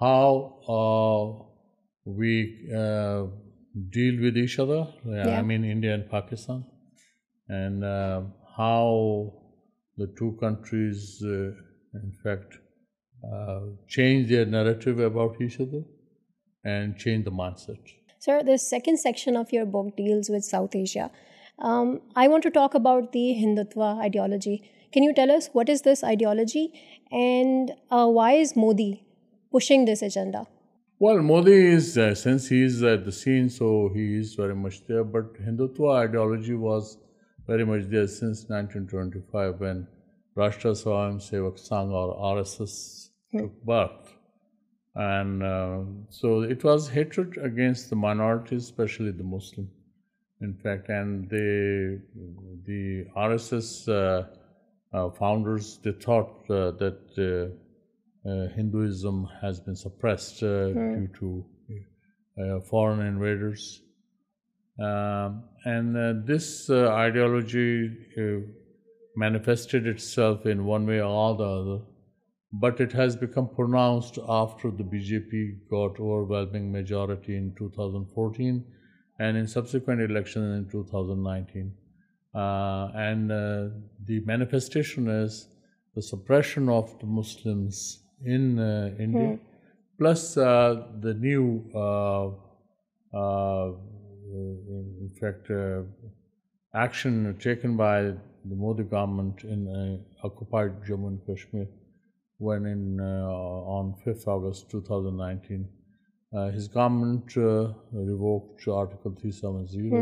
how 0.00 1.52
we 2.04 2.62
deal 2.68 4.22
with 4.24 4.36
each 4.36 4.58
other. 4.58 4.88
I 5.08 5.40
mean, 5.42 5.64
India 5.64 5.94
and 5.94 6.10
Pakistan. 6.10 6.64
And 7.48 8.26
how 8.60 9.20
ٹوٹریز 10.16 11.04
second 18.62 18.98
section 18.98 19.36
I 19.36 19.58
want 22.28 22.42
to 22.44 22.48
talk 22.54 22.76
about 22.76 23.02
the 23.14 23.32
Hindutva 23.42 23.82
ideology 23.82 24.56
can 24.92 25.04
you 25.04 25.10
tell 25.16 25.30
us 25.36 25.48
what 25.54 25.70
is 25.70 25.84
this 25.86 26.04
ideology 26.04 26.66
and 27.24 27.70
why 28.14 28.40
is 28.40 28.52
Modi 28.56 28.92
pushing 29.52 29.86
this 29.92 30.02
agenda 30.02 30.42
well 31.04 31.20
موادیز 31.32 31.98
but 35.14 35.40
Hindutva 35.46 35.90
ideology 35.96 36.52
was 36.66 36.96
very 37.50 37.66
much 37.66 37.82
there 37.88 38.06
since 38.06 38.38
1925 38.48 39.60
when 39.60 39.88
Rashtriya 40.38 40.74
Swayam 40.82 41.16
Sevak 41.26 41.58
Sangh 41.68 41.90
or 42.00 42.14
RSS 42.36 43.08
hmm. 43.32 43.38
took 43.38 43.64
birth. 43.64 44.02
And 44.94 45.42
uh, 45.42 45.78
so 46.10 46.42
it 46.42 46.62
was 46.62 46.88
hatred 46.88 47.38
against 47.42 47.90
the 47.90 47.96
minorities, 47.96 48.64
especially 48.64 49.10
the 49.10 49.28
Muslim, 49.36 49.68
in 50.40 50.54
fact. 50.62 50.88
And 50.90 51.28
the 52.68 53.06
RSS 53.16 53.70
uh, 53.88 53.96
uh, 53.96 55.10
founders, 55.10 55.80
they 55.82 55.92
thought 55.92 56.46
that 56.46 57.00
Hinduism 58.56 59.28
has 59.42 59.58
been 59.58 59.78
suppressed 59.86 60.40
hmm. 60.40 60.94
due 60.94 61.10
to 61.20 62.60
foreign 62.70 63.04
invaders. 63.04 63.78
Um, 64.80 65.44
and 65.64 65.96
uh, 65.96 66.14
this 66.24 66.70
uh, 66.70 66.90
ideology 66.92 67.90
uh, 68.18 68.46
manifested 69.14 69.86
itself 69.86 70.46
in 70.46 70.64
one 70.64 70.86
way 70.86 71.02
or 71.02 71.36
the 71.36 71.44
other, 71.44 71.82
but 72.52 72.80
it 72.80 72.90
has 72.92 73.14
become 73.14 73.48
pronounced 73.48 74.18
after 74.26 74.70
the 74.70 74.82
BJP 74.82 75.68
got 75.70 76.00
overwhelming 76.00 76.72
majority 76.72 77.36
in 77.36 77.54
2014 77.58 78.64
and 79.18 79.36
in 79.36 79.46
subsequent 79.46 80.00
elections 80.00 80.58
in 80.58 80.72
2019. 80.72 81.74
The 82.32 84.20
manifestation 84.24 85.08
is 85.08 85.46
the 85.94 86.00
suppression 86.00 86.70
of 86.70 86.98
the 87.00 87.06
Muslims 87.06 88.02
in 88.24 88.58
India, 88.98 89.28
hmm. 89.28 89.34
plus 89.98 90.36
the 90.36 91.16
new 91.20 91.68
in 94.32 95.10
fact, 95.20 95.50
uh, 95.50 95.82
action 96.74 97.36
taken 97.40 97.76
by 97.76 98.02
the 98.02 98.56
Modi 98.56 98.84
government 98.84 99.42
in 99.44 99.66
uh, 99.68 100.26
occupied 100.26 100.82
Jammu 100.84 101.08
and 101.08 101.20
Kashmir, 101.26 101.66
when 102.38 102.98
uh, 103.00 103.04
on 103.04 103.94
5th 104.06 104.26
August 104.26 104.70
2019, 104.70 105.68
his 106.52 106.68
government 106.68 107.34
revoked 107.36 108.66
Article 108.68 109.16
370 109.20 109.88
hmm. 109.88 109.96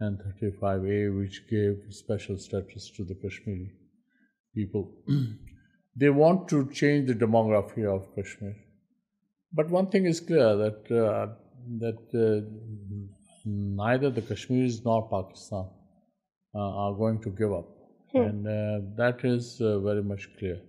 and 0.00 0.18
35A, 0.18 1.16
which 1.16 1.48
gave 1.48 1.80
special 1.90 2.38
status 2.38 2.90
to 2.96 3.04
the 3.04 3.14
Kashmiri 3.14 3.70
people. 4.54 4.92
They 5.96 6.08
want 6.08 6.48
to 6.48 6.70
change 6.70 7.08
the 7.08 7.14
demography 7.14 7.84
of 7.84 8.14
Kashmir. 8.14 8.56
But 9.52 9.68
one 9.70 9.90
thing 9.90 10.06
is 10.06 10.20
clear, 10.20 10.56
that 10.56 12.00
neither 13.44 14.10
the 14.10 14.22
Kashmiris 14.22 14.84
nor 14.84 15.08
Pakistan 15.08 15.66
uh, 16.54 16.58
are 16.58 16.94
going 16.94 17.20
to 17.22 17.30
give 17.30 17.52
up. 17.52 17.66
Hmm. 18.12 18.18
And 18.18 18.46
uh, 18.46 18.50
that 18.96 19.24
is 19.24 19.60
uh, 19.60 19.78
very 19.80 20.02
much 20.02 20.28
clear. 20.38 20.60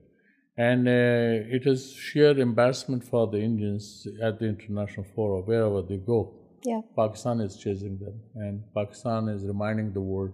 And 0.58 0.88
it 0.88 1.66
is 1.66 1.94
sheer 1.94 2.38
embarrassment 2.38 3.04
for 3.04 3.26
the 3.26 3.40
Indians 3.40 4.06
at 4.22 4.38
the 4.38 4.46
international 4.46 5.06
forum, 5.16 5.46
wherever 5.46 5.82
they 5.82 5.98
go. 5.98 6.38
Yeah. 6.64 6.82
Pakistan 6.96 7.40
is 7.42 7.58
chasing 7.58 7.98
them, 7.98 8.22
and 8.36 8.62
Pakistan 8.76 9.30
is 9.30 9.48
reminding 9.48 9.94
the 9.94 10.02
world 10.02 10.34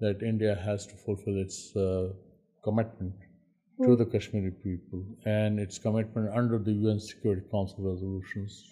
that 0.00 0.20
India 0.22 0.58
has 0.64 0.86
to 0.86 0.96
fulfill 0.96 1.40
its 1.40 1.72
commitment 2.64 3.14
to 3.84 3.90
hmm. 3.90 3.96
the 3.96 4.06
Kashmiri 4.06 4.50
people 4.50 5.06
and 5.24 5.60
its 5.60 5.78
commitment 5.78 6.30
under 6.34 6.58
the 6.58 6.72
UN 6.72 6.98
Security 6.98 7.42
Council 7.52 7.84
resolutions 7.92 8.66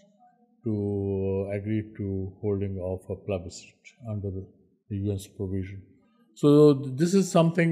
so 6.36 6.72
this 7.02 7.14
is 7.14 7.26
something 7.54 7.70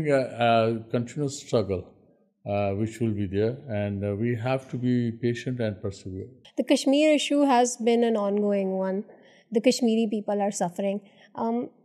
bear 3.25 3.51
and 3.77 3.95
we 4.21 4.31
he 4.45 4.95
patient 5.21 5.55
bad 5.59 5.75
going 8.39 8.71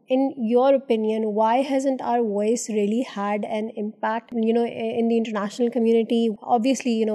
In 0.07 0.33
your 0.37 0.73
opinion, 0.75 1.33
why 1.33 1.61
hasn't 1.61 2.01
our 2.01 2.21
voice 2.21 2.67
really 2.69 3.01
had 3.01 3.45
an 3.45 3.71
impact, 3.75 4.31
in 4.33 4.41
the 4.43 5.17
international 5.17 5.69
community? 5.69 6.29
Obviously, 6.41 7.05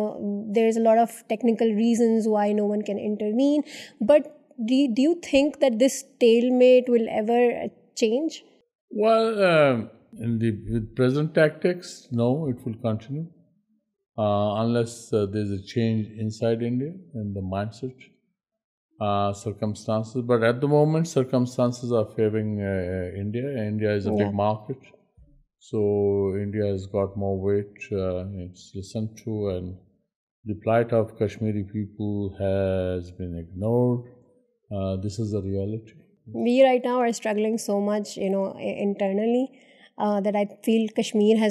there's 0.49 0.77
a 0.77 0.81
lot 0.81 0.99
of 0.99 1.11
technical 1.29 1.67
reasons 1.67 2.27
why 2.27 2.53
no 2.53 2.65
one 2.65 2.83
can 2.83 2.99
intervene. 2.99 3.63
But 4.01 4.39
do 4.65 4.95
you 4.97 5.21
think 5.23 5.61
that 5.61 5.79
this 5.79 6.01
stalemate 6.01 6.89
will 6.89 7.07
ever 7.11 7.69
change? 7.97 8.45
Well, 8.91 9.43
um, 9.43 9.91
with 10.13 10.97
present 10.97 11.35
tactics, 11.35 12.09
no, 12.11 12.47
it 12.47 12.65
will 12.65 12.77
continue. 12.81 13.27
Uh, 14.19 14.63
unless 14.63 15.13
uh, 15.13 15.27
there's 15.31 15.51
a 15.51 15.61
change 15.61 16.09
inside 16.19 16.63
India 16.63 16.93
in 17.15 17.35
the 17.35 17.43
mindset 17.43 17.97
but 19.01 20.43
at 20.45 20.65
moment 20.69 21.09
circumstance 21.09 21.83
market 24.35 24.85
so 25.71 25.81
India 26.41 26.67
has 26.67 27.67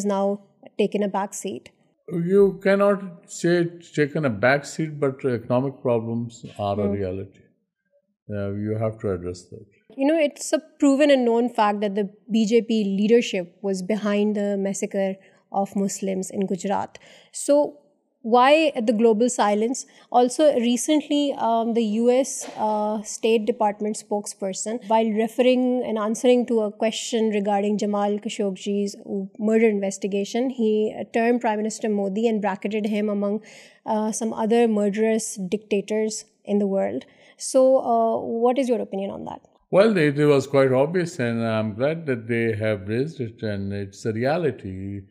now 0.08 0.36
taken 0.78 1.04
a 1.04 1.26
seat 1.34 1.70
You 2.12 2.60
cannot 2.62 3.32
say 3.32 3.56
it's 3.58 3.92
taken 3.92 4.26
a 4.26 4.30
back 4.30 4.66
seat, 4.66 5.00
but 5.00 5.26
economic 5.26 5.82
problems 5.82 6.46
are 6.60 6.80
a 6.80 6.88
hmm. 6.88 6.92
reality. 6.92 7.42
Uh, 8.30 8.52
you 8.54 8.78
have 8.78 9.00
to 9.00 9.12
address 9.12 9.46
that. 9.50 9.66
You 9.98 10.08
know, 10.08 10.18
it's 10.18 10.54
a 10.54 10.60
proven 10.80 11.10
and 11.10 11.26
known 11.26 11.50
fact 11.50 11.80
that 11.82 11.96
the 11.96 12.12
BJP 12.34 12.68
leadership 12.70 13.58
was 13.62 13.82
behind 13.82 14.36
the 14.36 14.56
massacre 14.58 15.16
of 15.52 15.76
Muslims 15.76 16.30
in 16.30 16.46
Gujarat. 16.46 17.00
So 17.32 17.74
why 18.34 18.72
the 18.86 18.92
global 18.92 19.30
silence? 19.30 19.86
Also, 20.12 20.52
recently, 20.56 21.32
um, 21.38 21.76
the 21.76 21.84
US 21.98 22.50
uh, 22.58 23.04
State 23.04 23.46
Department 23.46 23.98
spokesperson, 23.98 24.80
while 24.88 25.08
referring 25.12 25.84
and 25.86 26.00
answering 26.00 26.48
to 26.48 26.62
a 26.62 26.72
question 26.72 27.30
regarding 27.30 27.78
Jamal 27.78 28.18
Khashoggi's 28.18 28.96
murder 29.38 29.70
investigation, 29.70 30.50
he 30.50 30.96
termed 31.14 31.42
Prime 31.42 31.58
Minister 31.58 31.88
Modi 31.88 32.28
and 32.28 32.42
bracketed 32.42 32.88
him 32.88 33.10
among 33.10 33.42
uh, 33.86 34.12
some 34.12 34.34
other 34.34 34.68
murderous 34.68 35.36
dictators 35.36 36.26
in 36.46 36.58
the 36.58 36.66
world. 36.66 37.06
So, 37.38 37.78
uh, 37.78 38.18
what 38.18 38.58
is 38.58 38.68
your 38.68 38.82
opinion 38.82 39.12
on 39.12 39.26
that? 39.26 39.42
Well, 39.70 39.96
it 39.98 40.18
was 40.18 40.48
quite 40.48 40.72
obvious, 40.72 41.20
and 41.20 41.46
I'm 41.46 41.76
glad 41.76 42.08
that 42.08 42.28
they 42.28 42.54
have 42.54 42.88
raised 42.88 43.20
it, 43.20 43.44
and 43.44 43.72
it's 43.72 44.04
a 44.04 44.14
reality. 44.14 45.04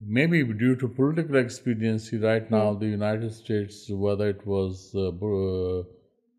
Maybe 0.00 0.44
due 0.44 0.76
to 0.76 0.86
political 0.86 1.34
expediency 1.36 2.18
right 2.18 2.46
hmm. 2.46 2.54
now, 2.54 2.72
the 2.74 2.86
United 2.86 3.34
States, 3.34 3.90
whether 3.90 4.28
it 4.28 4.46
was 4.46 4.92
uh, 4.94 5.08
uh, 5.08 5.82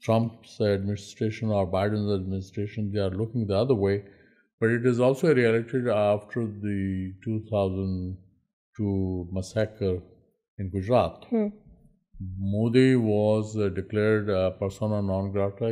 Trump's 0.01 0.62
administration 0.62 1.49
or 1.49 1.69
Biden's 1.69 2.10
administration, 2.21 2.89
they 2.91 3.01
are 3.01 3.10
looking 3.10 3.45
the 3.45 3.58
other 3.58 3.75
way. 3.75 4.05
But 4.62 4.69
it 4.69 4.86
is 4.86 5.01
also 5.01 5.27
a 5.27 5.34
reality 5.34 5.91
after 5.91 6.47
the 6.47 7.13
2002 7.23 9.27
massacre 9.32 9.99
in 10.58 10.69
Gujarat. 10.69 11.25
Hmm. 11.29 11.49
Modi 12.51 12.93
was 13.01 13.51
declared 13.75 14.29
person 14.60 14.93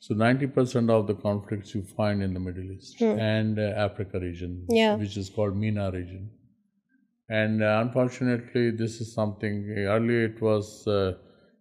So 0.00 0.14
90% 0.14 0.90
of 0.90 1.06
the 1.06 1.14
conflicts 1.14 1.74
you 1.74 1.82
find 1.82 2.22
in 2.22 2.34
the 2.34 2.40
Middle 2.40 2.70
East 2.72 2.96
hmm. 2.98 3.18
and 3.18 3.58
uh, 3.58 3.72
Africa 3.76 4.18
region, 4.20 4.64
which 4.98 5.16
is 5.16 5.30
called 5.30 5.56
MENA 5.56 5.90
region. 5.90 6.30
And 7.28 7.62
uh, 7.62 7.80
unfortunately, 7.82 8.70
this 8.70 9.00
is 9.00 9.14
something, 9.14 9.74
earlier 9.86 10.26
it 10.26 10.42
was, 10.42 10.86
uh, 10.86 11.14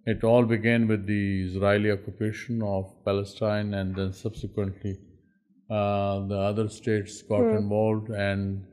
it 0.05 0.23
all 0.23 0.43
began 0.43 0.87
with 0.87 1.07
the 1.07 1.45
Israeli 1.45 1.91
occupation 1.91 2.61
of 2.61 2.91
Palestine, 3.05 3.73
and 3.73 3.95
then 3.95 4.11
subsequently 4.11 4.97
the 5.69 6.39
other 6.45 6.67
states 6.67 7.21
got 7.21 7.43
hmm. 7.43 7.55
involved, 7.55 8.09
and 8.09 8.65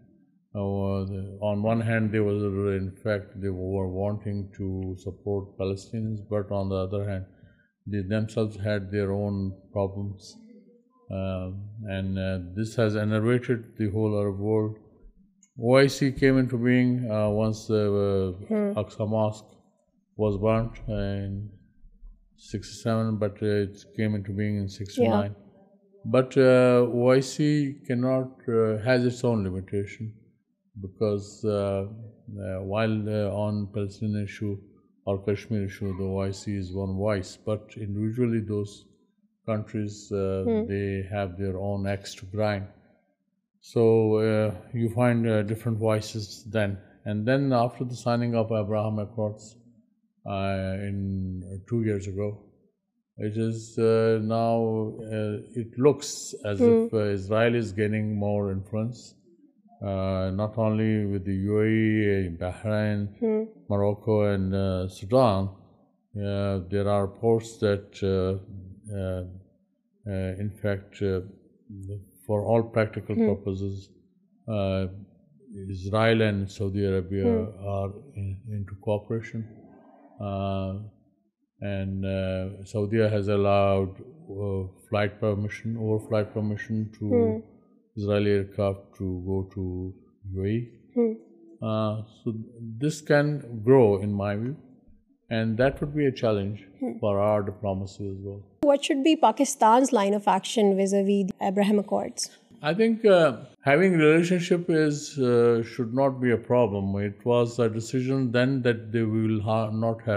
on 0.52 1.62
one 1.62 1.80
hand, 1.80 2.10
they 2.10 2.18
were 2.18 3.88
wanting 3.88 4.50
to 4.56 4.96
support 4.98 5.56
Palestinians, 5.56 6.18
but 6.28 6.50
on 6.50 6.68
the 6.68 6.76
other 6.76 7.08
hand, 7.08 7.24
they 7.86 8.02
themselves 8.02 8.56
had 8.56 8.90
their 8.90 9.12
own 9.12 9.52
problems, 9.72 10.36
um, 11.10 11.64
and 11.84 12.18
uh, 12.18 12.38
this 12.54 12.74
has 12.76 12.94
enervated 12.94 13.76
the 13.78 13.90
whole 13.90 14.18
Arab 14.18 14.38
world. 14.38 14.76
OIC 15.58 16.18
came 16.18 16.38
into 16.38 16.56
being 16.58 17.10
uh, 17.10 17.28
once 17.28 17.66
the 17.66 17.84
uh, 17.84 18.44
hmm. 18.46 18.78
Aqsa 18.78 19.08
Mosque 19.08 19.52
was 20.16 20.36
burnt 20.38 20.78
in 20.88 21.50
67, 22.36 23.16
but 23.16 23.36
it 23.42 23.82
came 23.96 24.14
into 24.14 24.32
being 24.32 24.58
in 24.58 24.68
69. 24.68 25.30
Yeah. 25.30 25.30
But 26.04 26.30
OIC 26.30 27.86
cannot, 27.86 28.30
has 28.84 29.04
its 29.04 29.24
own 29.24 29.44
limitation, 29.44 30.14
because 30.80 31.40
while 31.44 33.28
on 33.34 33.68
Palestinian 33.74 34.24
issue 34.24 34.58
or 35.06 35.18
Kashmir 35.22 35.64
issue, 35.64 35.96
the 35.96 36.04
OIC 36.04 36.58
is 36.58 36.72
one 36.72 36.96
voice, 36.96 37.38
but 37.44 37.64
individually 37.76 38.40
those 38.40 38.84
countries, 39.46 40.10
uh, 40.12 40.42
hmm. 40.44 40.66
they 40.66 41.04
have 41.10 41.38
their 41.38 41.58
own 41.58 41.86
axe 41.86 42.14
to 42.16 42.26
grind. 42.26 42.66
So 43.60 43.82
uh, 44.16 44.54
you 44.72 44.88
find 44.90 45.28
uh, 45.28 45.42
different 45.42 45.78
voices 45.78 46.44
then. 46.44 46.78
And 47.04 47.26
then 47.26 47.52
after 47.52 47.84
the 47.84 47.96
signing 47.96 48.34
of 48.34 48.52
Abraham 48.52 48.98
Accords 48.98 49.56
in 50.26 51.62
2 51.68 51.82
years 51.84 52.06
ago, 52.06 52.44
it 53.16 53.36
is 53.36 53.76
now, 53.76 54.94
it 55.00 55.78
looks 55.78 56.34
as 56.44 56.58
hmm. 56.58 56.86
if 56.92 56.94
Israel 56.94 57.54
is 57.54 57.72
gaining 57.72 58.14
more 58.14 58.52
influence 58.52 59.08
uh, 59.80 60.30
not 60.34 60.58
only 60.58 61.06
with 61.06 61.24
the 61.24 61.46
UAE, 61.46 62.36
Bahrain, 62.36 63.08
hmm. 63.18 63.44
Morocco, 63.70 64.30
and 64.30 64.54
uh, 64.54 64.86
Sudan, 64.88 65.48
uh, 65.48 66.60
there 66.68 66.86
are 66.86 67.06
ports 67.06 67.56
that, 67.60 67.88
in 70.06 70.50
fact, 70.60 70.96
for 72.26 72.44
all 72.44 72.62
practical 72.62 73.14
hmm. 73.14 73.28
purposes, 73.30 73.88
Israel 75.70 76.22
and 76.22 76.50
Saudi 76.50 76.84
Arabia 76.84 77.24
hmm. 77.24 77.66
are 77.66 77.92
into 78.56 78.74
cooperation. 78.82 79.48
And 81.62 82.68
Saudi 82.68 82.98
has 82.98 83.28
allowed 83.28 83.96
overflight 84.28 85.20
permission 85.20 86.90
to 86.98 87.38
ڈیسیژ 87.96 88.56
then 108.30 108.62
deal 108.64 109.04
not 109.78 110.08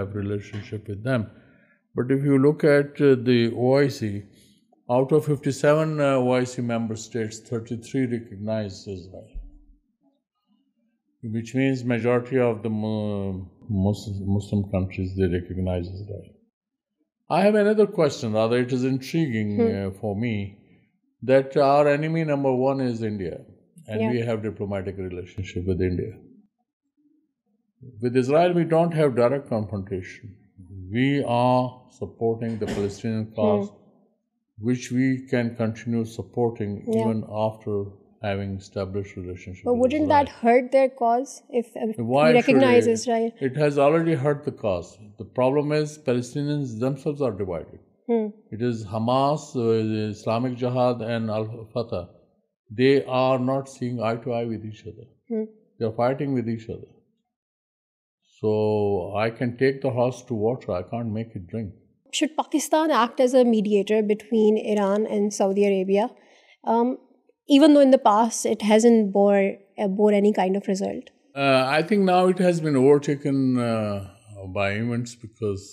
he 2.21 3.45
O 3.55 3.75
I 3.77 3.89
C 3.97 4.19
Out 4.91 5.13
of 5.13 5.25
57 5.25 5.95
OIC 5.97 6.59
uh, 6.59 6.61
member 6.61 6.97
states, 6.97 7.39
33 7.39 8.05
recognize 8.05 8.85
Israel, 8.85 9.25
which 11.23 11.55
means 11.55 11.85
majority 11.85 12.37
of 12.37 12.61
the 12.61 12.69
Muslim 12.69 13.47
countries, 14.71 15.15
they 15.15 15.27
recognize 15.27 15.87
Israel. 15.87 16.25
I 17.29 17.43
have 17.45 17.55
another 17.55 17.87
question, 17.87 18.33
rather 18.33 18.57
it 18.57 18.73
is 18.73 18.83
intriguing 18.83 19.55
hmm. 19.55 19.87
uh, 19.87 19.91
for 20.01 20.17
me, 20.17 20.57
that 21.21 21.55
our 21.55 21.87
enemy 21.87 22.25
number 22.25 22.53
one 22.53 22.81
is 22.81 23.03
India, 23.03 23.39
and 23.87 24.11
we 24.11 24.19
have 24.19 24.43
diplomatic 24.43 24.97
relationship 24.97 25.65
with 25.65 25.79
India. 25.81 26.11
With 28.01 28.17
Israel, 28.17 28.51
we 28.51 28.65
don't 28.65 28.93
have 28.93 29.15
direct 29.15 29.47
confrontation. 29.47 30.35
We 30.91 31.23
are 31.25 31.83
supporting 31.89 32.57
the 32.57 32.65
Palestinian 32.65 33.27
hmm. 33.27 33.35
cause 33.35 33.69
which 34.67 34.91
we 34.93 35.05
can 35.29 35.49
continue 35.57 36.03
supporting 36.17 36.77
Islamic 50.01 50.57
jihad 50.59 51.01
and 51.07 51.29
with 54.41 54.65
each 54.65 54.83
other 54.87 56.85
so 58.39 58.51
I 59.19 59.31
can 59.37 59.49
take 59.59 59.81
the 59.83 59.89
horse 59.95 60.23
to 60.27 60.35
water 60.39 60.73
I 60.73 60.83
can't 60.89 61.11
make 61.13 61.35
it 61.35 61.51
drink 61.51 61.73
Should 62.13 62.35
Pakistan 62.37 62.91
act 63.01 63.19
as 63.19 63.33
a 63.33 63.43
mediator 63.43 64.03
between 64.03 64.57
Iran 64.73 65.05
and 65.05 65.33
Saudi 65.37 65.65
Arabia, 65.69 66.09
um, 66.73 66.97
even 67.47 67.73
though 67.73 67.85
in 67.85 67.95
the 67.95 68.03
past 68.09 68.45
it 68.45 68.61
hasn't 68.61 69.11
bore 69.13 69.53
uh, 69.85 70.07
any 70.21 70.31
kind 70.31 70.55
of 70.55 70.67
result? 70.67 71.09
Uh, 71.35 71.63
I 71.67 71.81
think 71.81 72.03
now 72.03 72.27
it 72.27 72.37
has 72.37 72.61
been 72.61 72.75
overtaken 72.75 73.57
uh, 73.57 74.07
by 74.53 74.69
events 74.81 75.15
because 75.15 75.65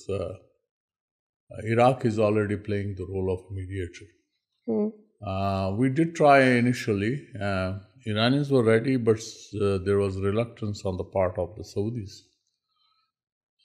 Iraq 1.74 2.06
is 2.06 2.18
already 2.18 2.56
playing 2.56 2.94
the 2.96 3.06
role 3.12 3.30
of 3.34 3.44
mediator. 3.60 4.08
Hmm. 4.68 5.76
We 5.78 5.90
did 5.90 6.14
try 6.14 6.38
initially. 6.46 7.14
Iranians 7.40 8.50
were 8.50 8.64
ready, 8.64 8.96
but 8.96 9.20
there 9.90 9.98
was 9.98 10.18
reluctance 10.30 10.86
on 10.86 10.96
the 10.96 11.08
part 11.18 11.38
of 11.38 11.54
the 11.56 11.70
Saudis. 11.76 12.18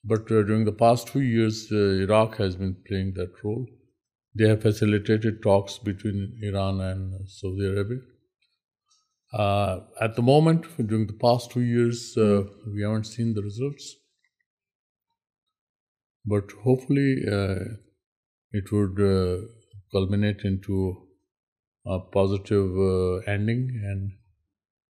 But 0.06 0.32
uh, 0.32 0.43
during 0.43 0.65
the 0.65 0.71
past 0.71 1.08
2 1.08 1.21
years, 1.21 1.67
uh, 1.71 1.78
Iraq 1.78 2.38
has 2.38 2.56
been 2.56 2.76
playing 2.88 3.13
that 3.15 3.43
role. 3.43 3.65
They 4.38 4.48
have 4.48 4.62
facilitated 4.62 5.41
talks 5.41 5.80
between 5.80 6.38
Iran 6.43 6.80
and 6.80 7.28
Saudi 7.28 7.65
Arabia. 7.65 8.04
Uh, 9.34 9.80
at 10.00 10.15
the 10.15 10.21
moment, 10.21 10.67
during 10.88 11.08
the 11.08 11.13
past 11.13 11.52
2 11.52 11.62
years, 11.62 12.13
we 12.17 12.84
haven't 12.84 13.06
seen 13.06 13.34
the 13.34 13.41
results. 13.41 13.95
But 16.24 16.52
hopefully, 16.63 17.10
it 18.52 18.71
would 18.71 18.98
culminate 19.91 20.41
into 20.43 21.02
a 21.88 22.00
positive 22.00 22.78
ending 23.28 23.82
and 23.86 24.12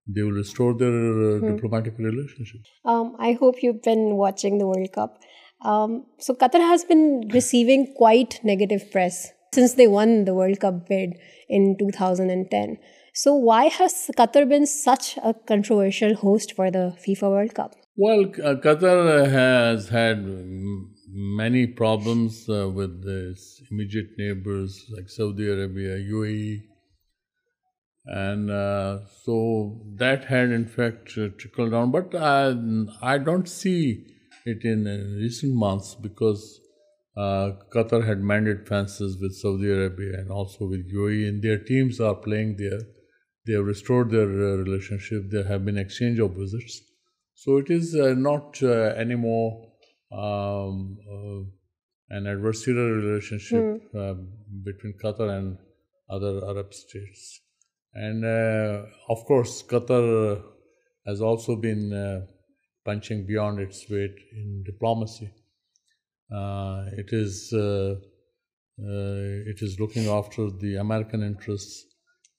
they 0.06 0.22
will 0.22 0.32
restore 0.32 0.74
their 0.74 0.88
uh, 0.88 1.38
hmm. 1.40 1.54
diplomatic 1.56 1.98
relationships. 1.98 2.68
Um, 2.84 3.16
I 3.18 3.32
hope 3.32 3.56
you've 3.62 3.82
been 3.82 4.16
watching 4.16 4.58
the 4.58 4.66
World 4.66 4.88
Cup. 4.94 5.18
Um, 5.62 6.04
so 6.18 6.34
Qatar 6.34 6.60
has 6.60 6.84
been 6.84 7.30
receiving 7.32 7.94
quite 7.96 8.38
negative 8.44 8.90
press 8.92 9.28
since 9.54 9.74
they 9.74 9.86
won 9.86 10.24
the 10.24 10.34
World 10.34 10.60
Cup 10.60 10.88
bid 10.88 11.14
in 11.48 11.76
2010. 11.78 12.76
So 13.14 13.34
why 13.34 13.66
has 13.68 14.10
Qatar 14.18 14.46
been 14.48 14.66
such 14.66 15.16
a 15.22 15.32
controversial 15.32 16.14
host 16.16 16.54
for 16.54 16.70
the 16.70 16.96
FIFA 17.06 17.30
World 17.30 17.54
Cup? 17.54 17.74
Well, 17.96 18.22
uh, 18.24 18.56
Qatar 18.56 19.30
has 19.30 19.88
had 19.88 20.22
many 21.08 21.66
problems 21.68 22.46
uh, 22.48 22.68
with 22.68 23.04
its 23.06 23.62
immediate 23.70 24.08
neighbors 24.18 24.84
like 24.94 25.08
Saudi 25.08 25.48
Arabia, 25.48 25.96
UAE. 25.98 26.62
And 28.06 28.50
uh, 28.50 28.98
so 29.22 29.80
that 29.96 30.26
had 30.26 30.50
in 30.50 30.66
fact 30.66 31.12
uh, 31.16 31.28
trickled 31.38 31.70
down, 31.70 31.90
but 31.90 32.14
I 32.14 33.18
don't 33.18 33.48
see 33.48 34.06
it 34.44 34.64
in 34.64 34.86
uh, 34.86 35.16
recent 35.16 35.54
months 35.54 35.94
because 35.94 36.60
Qatar 37.16 38.06
had 38.06 38.20
mended 38.20 38.68
fences 38.68 39.18
with 39.20 39.34
Saudi 39.34 39.70
Arabia 39.70 40.18
and 40.18 40.30
also 40.30 40.66
with 40.66 40.92
UAE, 40.92 41.28
and 41.28 41.42
their 41.42 41.58
teams 41.58 42.00
are 42.00 42.14
playing 42.14 42.56
there. 42.56 42.80
They 43.46 43.54
have 43.54 43.64
restored 43.64 44.10
their 44.10 44.26
relationship. 44.26 45.30
There 45.30 45.44
have 45.44 45.64
been 45.64 45.78
exchange 45.78 46.18
of 46.18 46.34
visits. 46.34 46.80
So 47.36 47.58
it 47.58 47.70
is 47.70 47.94
not 47.94 48.62
anymore 48.62 49.66
um, 50.12 50.98
an 52.10 52.24
adversarial 52.24 53.02
relationship 53.02 53.90
hmm. 53.92 54.24
between 54.62 54.94
Qatar 55.02 55.38
and 55.38 55.56
other 56.10 56.44
Arab 56.44 56.74
states. 56.74 57.32
And 57.94 58.24
uh, 58.24 58.82
of 59.08 59.24
course, 59.24 59.62
Qatar 59.62 60.42
has 61.06 61.20
also 61.20 61.56
been 61.56 61.92
uh, 61.92 62.20
punching 62.84 63.26
beyond 63.26 63.60
its 63.60 63.88
weight 63.88 64.16
in 64.32 64.64
diplomacy. 64.66 65.30
Uh, 66.34 66.86
it 66.96 67.12
is 67.12 67.52
looking 69.78 70.08
after 70.08 70.50
the 70.50 70.76
American 70.80 71.22
interests 71.22 71.84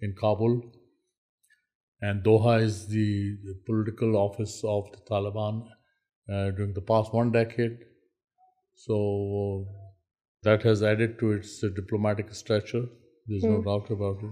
in 0.01 0.13
Kabul, 0.19 0.61
and 2.01 2.21
Doha 2.23 2.61
is 2.61 2.87
the 2.87 3.37
political 3.65 4.17
office 4.17 4.61
of 4.65 4.91
the 4.91 4.97
Taliban 5.09 5.67
during 6.27 6.73
the 6.73 6.81
past 6.81 7.13
1 7.13 7.31
decade. 7.31 7.77
So 8.75 9.67
that 10.43 10.63
has 10.63 10.83
added 10.83 11.17
to 11.19 11.31
its 11.33 11.61
diplomatic 11.61 12.33
stature. 12.33 12.85
There's 13.27 13.43
no 13.43 13.57
hmm. 13.57 13.67
doubt 13.67 13.89
about 13.89 14.17
it. 14.21 14.31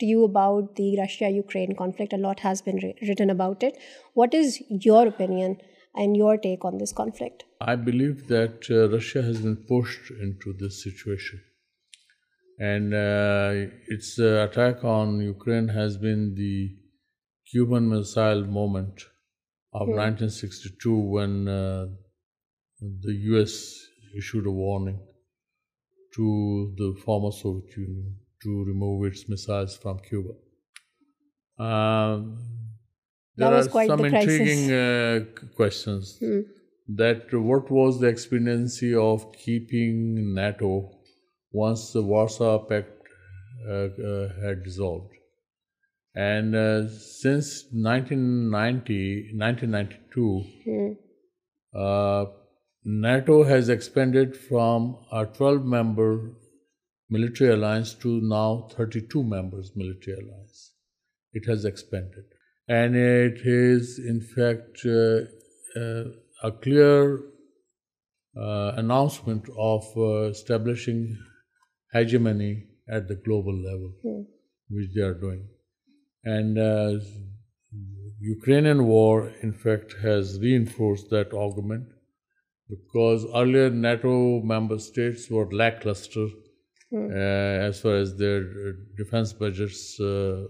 to 0.00 0.06
you 0.06 0.24
about 0.24 0.76
the 0.76 0.96
Russia-Ukraine 0.98 1.76
conflict. 1.76 2.12
A 2.12 2.16
lot 2.16 2.40
has 2.40 2.62
been 2.62 2.80
written 3.02 3.30
about 3.30 3.62
it. 3.62 3.78
What 4.14 4.34
is 4.34 4.60
your 4.68 5.06
opinion 5.06 5.58
and 5.94 6.16
your 6.16 6.36
take 6.38 6.64
on 6.64 6.78
this 6.78 6.92
conflict? 6.92 7.44
I 7.60 7.76
believe 7.76 8.26
that 8.28 8.68
uh, 8.70 8.88
Russia 8.88 9.22
has 9.22 9.40
been 9.40 9.56
pushed 9.56 10.10
into 10.10 10.52
this 10.58 10.82
situation. 10.82 11.40
And 12.58 12.92
uh, 12.92 13.70
its 13.88 14.18
uh, 14.18 14.46
attack 14.48 14.84
on 14.84 15.20
Ukraine 15.20 15.68
has 15.68 15.96
been 15.96 16.34
the 16.34 16.70
Cuban 17.50 17.88
Missile 17.88 18.44
Moment 18.44 19.02
of 19.72 19.88
1962, 19.88 20.90
hmm. 20.90 21.08
when 21.08 21.44
the 21.44 23.14
US 23.30 23.54
issued 24.16 24.46
a 24.46 24.50
warning 24.50 25.00
to 26.14 26.74
the 26.76 27.00
former 27.04 27.30
Soviet 27.30 27.76
Union 27.76 28.16
نائنٹیو 28.40 29.68
NATO 53.00 53.42
has 53.48 53.68
expanded 53.70 54.36
from 54.48 54.84
twelve 55.38 55.58
member 55.74 56.14
military 57.10 57.52
alliance 57.52 57.92
to 57.94 58.20
now 58.20 58.68
32 58.76 59.22
members 59.22 59.72
military 59.74 60.16
alliance. 60.18 60.72
It 61.32 61.46
has 61.48 61.64
expanded. 61.64 62.24
And 62.68 62.94
it 62.96 63.40
is, 63.44 63.98
in 63.98 64.20
fact, 64.20 64.86
uh, 64.86 65.26
uh, 65.78 66.48
a 66.48 66.52
clear 66.52 67.20
uh, 68.36 68.74
announcement 68.76 69.48
of 69.58 69.84
establishing 70.30 71.18
hegemony 71.92 72.64
at 72.88 73.08
the 73.08 73.16
global 73.16 73.54
level, 73.54 73.92
hmm. 74.02 74.22
which 74.68 74.90
they 74.94 75.02
are 75.02 75.14
doing. 75.14 75.44
And 76.24 77.02
Ukrainian 78.20 78.86
war, 78.86 79.32
in 79.42 79.52
fact, 79.52 79.96
has 80.02 80.38
reinforced 80.40 81.10
that 81.10 81.32
argument, 81.32 81.86
because 82.68 83.24
earlier 83.34 83.70
NATO 83.70 84.42
member 84.42 84.78
states 84.78 85.28
were 85.28 85.48
lackluster 85.50 86.30
Hmm. 86.90 87.08
Uh, 87.14 87.18
as 87.18 87.80
far 87.80 87.94
as 87.94 88.16
their 88.16 88.40
uh, 88.40 88.72
defense 88.96 89.32
budgets 89.32 89.98
uh, 90.00 90.44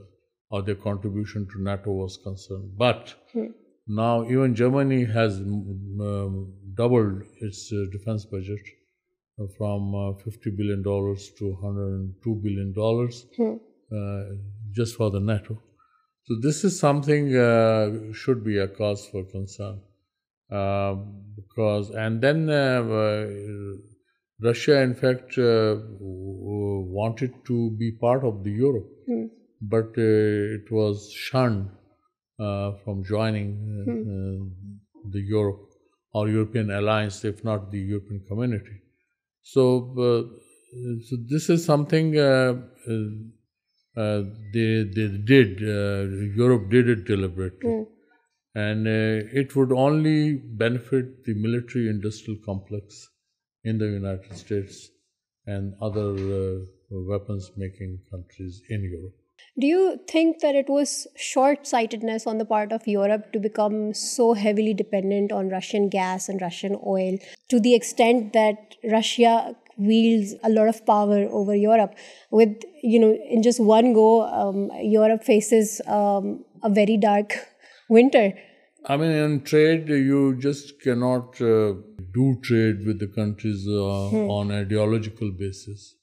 or 0.51 0.63
their 0.63 0.75
contribution 0.75 1.47
to 1.53 1.63
NATO 1.63 1.93
was 1.93 2.17
concerned. 2.17 2.73
But 2.79 3.15
hmm. 3.33 3.49
now 3.87 4.25
even 4.25 4.55
Germany 4.55 5.05
has 5.05 5.37
um, 5.37 6.55
doubled 6.75 7.25
its 7.41 7.71
defense 7.93 8.25
budget 8.25 8.61
from 9.57 9.93
$50 10.21 10.25
billion 10.55 10.83
to 10.83 12.25
$102 12.27 12.43
billion 12.43 12.75
hmm. 13.37 14.35
just 14.73 14.97
for 14.97 15.11
the 15.11 15.21
NATO. 15.21 15.59
So 16.25 16.37
this 16.43 16.65
is 16.65 16.79
something 16.79 17.33
should 18.13 18.45
be 18.45 18.59
a 18.59 18.69
cause 18.69 19.07
for 19.07 19.25
concern 19.25 19.81
because, 20.49 21.91
and 21.91 22.21
then 22.21 23.77
Russia, 24.43 24.81
in 24.81 24.95
fact, 24.95 25.39
uh, 25.39 25.77
wanted 26.99 27.33
to 27.47 27.71
be 27.79 27.91
part 27.93 28.25
of 28.25 28.43
the 28.43 28.51
Europe, 28.51 28.89
hmm. 29.07 29.25
but 29.61 29.99
uh, 29.99 30.59
it 30.59 30.71
was 30.73 31.13
shunned 31.13 31.69
uh, 32.39 32.73
from 32.85 33.05
joining 33.05 33.51
hmm. 33.89 35.11
the 35.11 35.21
Europe 35.21 35.67
or 36.15 36.29
European 36.29 36.71
alliance, 36.71 37.23
if 37.25 37.45
not 37.45 37.71
the 37.71 37.79
European 37.79 38.23
community. 38.29 38.79
So 39.43 40.31
this 41.29 41.51
is 41.51 41.65
something 41.65 42.13
they 42.13 42.21
did. 44.55 45.61
Europe 46.43 46.71
did 46.71 46.89
it 46.89 47.05
deliberately. 47.05 47.71
Hmm. 47.71 47.83
And 48.53 48.87
it 48.89 49.55
would 49.55 49.71
only 49.71 50.35
benefit 50.35 51.25
the 51.25 51.35
military-industrial 51.35 52.41
complex 52.43 52.99
do 53.65 53.87
you 59.69 59.87
think 60.07 60.37
that 60.43 60.57
it 60.57 60.71
was 60.71 60.91
short 61.33 61.67
sight 61.67 61.95
of 62.73 62.89
Europe 62.89 63.33
to 63.33 63.39
become 63.43 63.75
so 64.03 64.31
heavily 64.45 64.73
dependent 64.79 65.33
Russian 65.57 65.89
gas 65.93 66.29
and 66.31 66.43
Russian 66.43 66.75
oil 66.81 67.17
to 67.51 67.59
the 67.65 67.69
E 67.69 67.75
extent 67.75 68.33
that 68.35 68.85
Russia 68.99 69.37
wields 69.87 70.35
of 70.69 70.85
power 70.87 71.55
Europe 71.57 71.95
west 72.33 73.59
one 73.69 73.95
go 73.95 74.11
Europe 74.93 75.25
faces 75.27 75.81
a 75.87 76.69
very 76.77 76.97
dark 77.03 77.33
winter 77.95 78.29
I 78.87 78.97
mean, 78.97 79.11
in 79.11 79.43
trade, 79.43 79.89
you 79.89 80.37
just 80.37 80.81
cannot 80.81 81.39
uh, 81.39 81.75
do 82.15 82.39
trade 82.43 82.87
with 82.87 82.99
the 82.99 83.09
countries 83.09 83.69
uh, 83.69 84.09
hmm. 84.09 84.31
on 84.31 84.51
ideological 84.51 85.31
basis. 85.33 85.97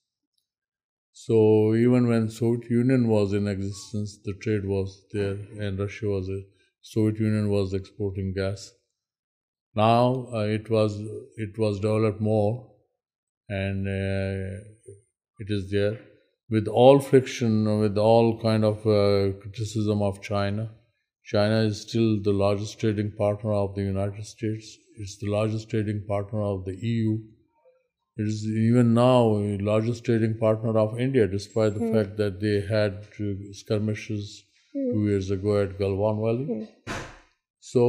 So 1.11 1.73
even 1.73 2.07
when 2.07 2.29
Soviet 2.29 2.69
Union 2.69 3.07
was 3.07 3.33
in 3.33 3.47
existence, 3.47 4.19
the 4.23 4.33
trade 4.33 4.65
was 4.65 5.01
there, 5.11 5.37
and 5.59 5.79
Russia 5.79 6.05
was 6.05 6.29
Soviet 6.81 7.19
Union 7.19 7.49
was 7.49 7.73
exporting 7.73 8.31
gas. 8.33 8.71
Now 9.73 10.27
uh, 10.31 10.45
it 10.45 10.69
was 10.69 11.79
developed 11.81 12.21
more, 12.21 12.73
and 13.49 13.87
it 13.87 15.47
is 15.47 15.71
there 15.71 15.99
with 16.51 16.67
all 16.67 16.99
friction, 16.99 17.79
with 17.79 17.97
all 17.97 18.39
kind 18.39 18.63
of 18.63 18.83
criticism 18.83 20.03
of 20.03 20.21
China. 20.21 20.69
China 21.27 21.59
is 21.59 21.81
still 21.81 22.21
the 22.21 22.31
largest 22.31 22.79
trading 22.79 23.11
partner 23.11 23.51
of 23.51 23.75
the 23.75 23.81
United 23.81 24.25
States. 24.25 24.77
It's 24.95 25.17
the 25.17 25.27
largest 25.27 25.69
trading 25.69 26.03
partner 26.07 26.41
of 26.41 26.63
the 26.63 26.75
EU. 26.77 27.19
It 28.15 28.27
is 28.27 28.45
even 28.45 28.93
now 28.93 29.35
the 29.35 29.57
largest 29.57 30.05
trading 30.05 30.37
partner 30.37 30.79
of 30.79 30.97
India, 30.97 31.27
despite 31.27 31.73
the 31.73 31.81
hmm. 31.81 31.93
fact 31.93 32.15
that 32.15 32.39
they 32.39 32.61
had 32.61 33.05
skirmishes 33.53 34.43
hmm. 34.73 34.93
2 34.93 35.07
years 35.09 35.29
ago 35.29 35.61
at 35.63 35.77
Galwan 35.77 36.17
Valley. 36.23 36.45
Hmm. 36.45 36.63
So 37.59 37.83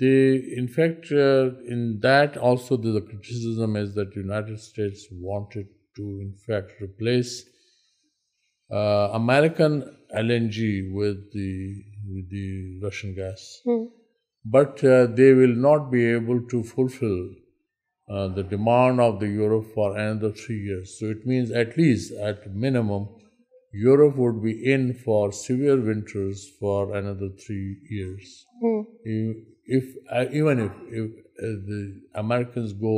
uh, 0.00 0.86
in 1.74 1.98
that 2.06 2.36
also 2.36 2.76
the 2.76 3.04
criticism 3.10 3.74
is 3.74 3.94
that 3.96 4.14
the 4.14 4.20
United 4.20 4.60
States 4.60 5.06
wanted 5.10 5.66
to 5.96 6.04
in 6.20 6.34
fact 6.46 6.80
replace 6.80 7.44
uh, 8.70 9.08
American 9.18 9.96
LNG 10.14 10.92
with 10.92 11.32
the 11.32 11.78
with 12.12 12.30
the 12.30 12.80
Russian 12.82 13.14
gas. 13.14 13.42
Hmm. 13.64 13.84
But 14.44 14.82
uh, 14.84 15.06
they 15.18 15.32
will 15.34 15.56
not 15.68 15.90
be 15.90 16.04
able 16.06 16.42
to 16.52 16.62
fulfill 16.62 17.20
uh, 17.28 18.28
the 18.28 18.42
demand 18.42 19.00
of 19.00 19.20
the 19.20 19.28
Europe 19.28 19.66
for 19.74 19.96
another 19.96 20.32
3 20.32 20.58
years. 20.68 20.98
So 20.98 21.06
it 21.14 21.26
means 21.26 21.50
at 21.50 21.76
least, 21.76 22.12
at 22.30 22.52
minimum, 22.66 23.08
Europe 23.72 24.16
would 24.16 24.42
be 24.42 24.54
in 24.74 24.94
for 25.04 25.24
severe 25.32 25.80
winters 25.90 26.48
for 26.58 26.96
another 26.96 27.30
3 27.46 27.94
years. 27.98 28.28
Hmm. 28.64 28.80
Uh, 28.80 30.24
even 30.40 30.58
if 30.58 31.08
the 31.70 31.80
Americans 32.26 32.72
go 32.72 32.96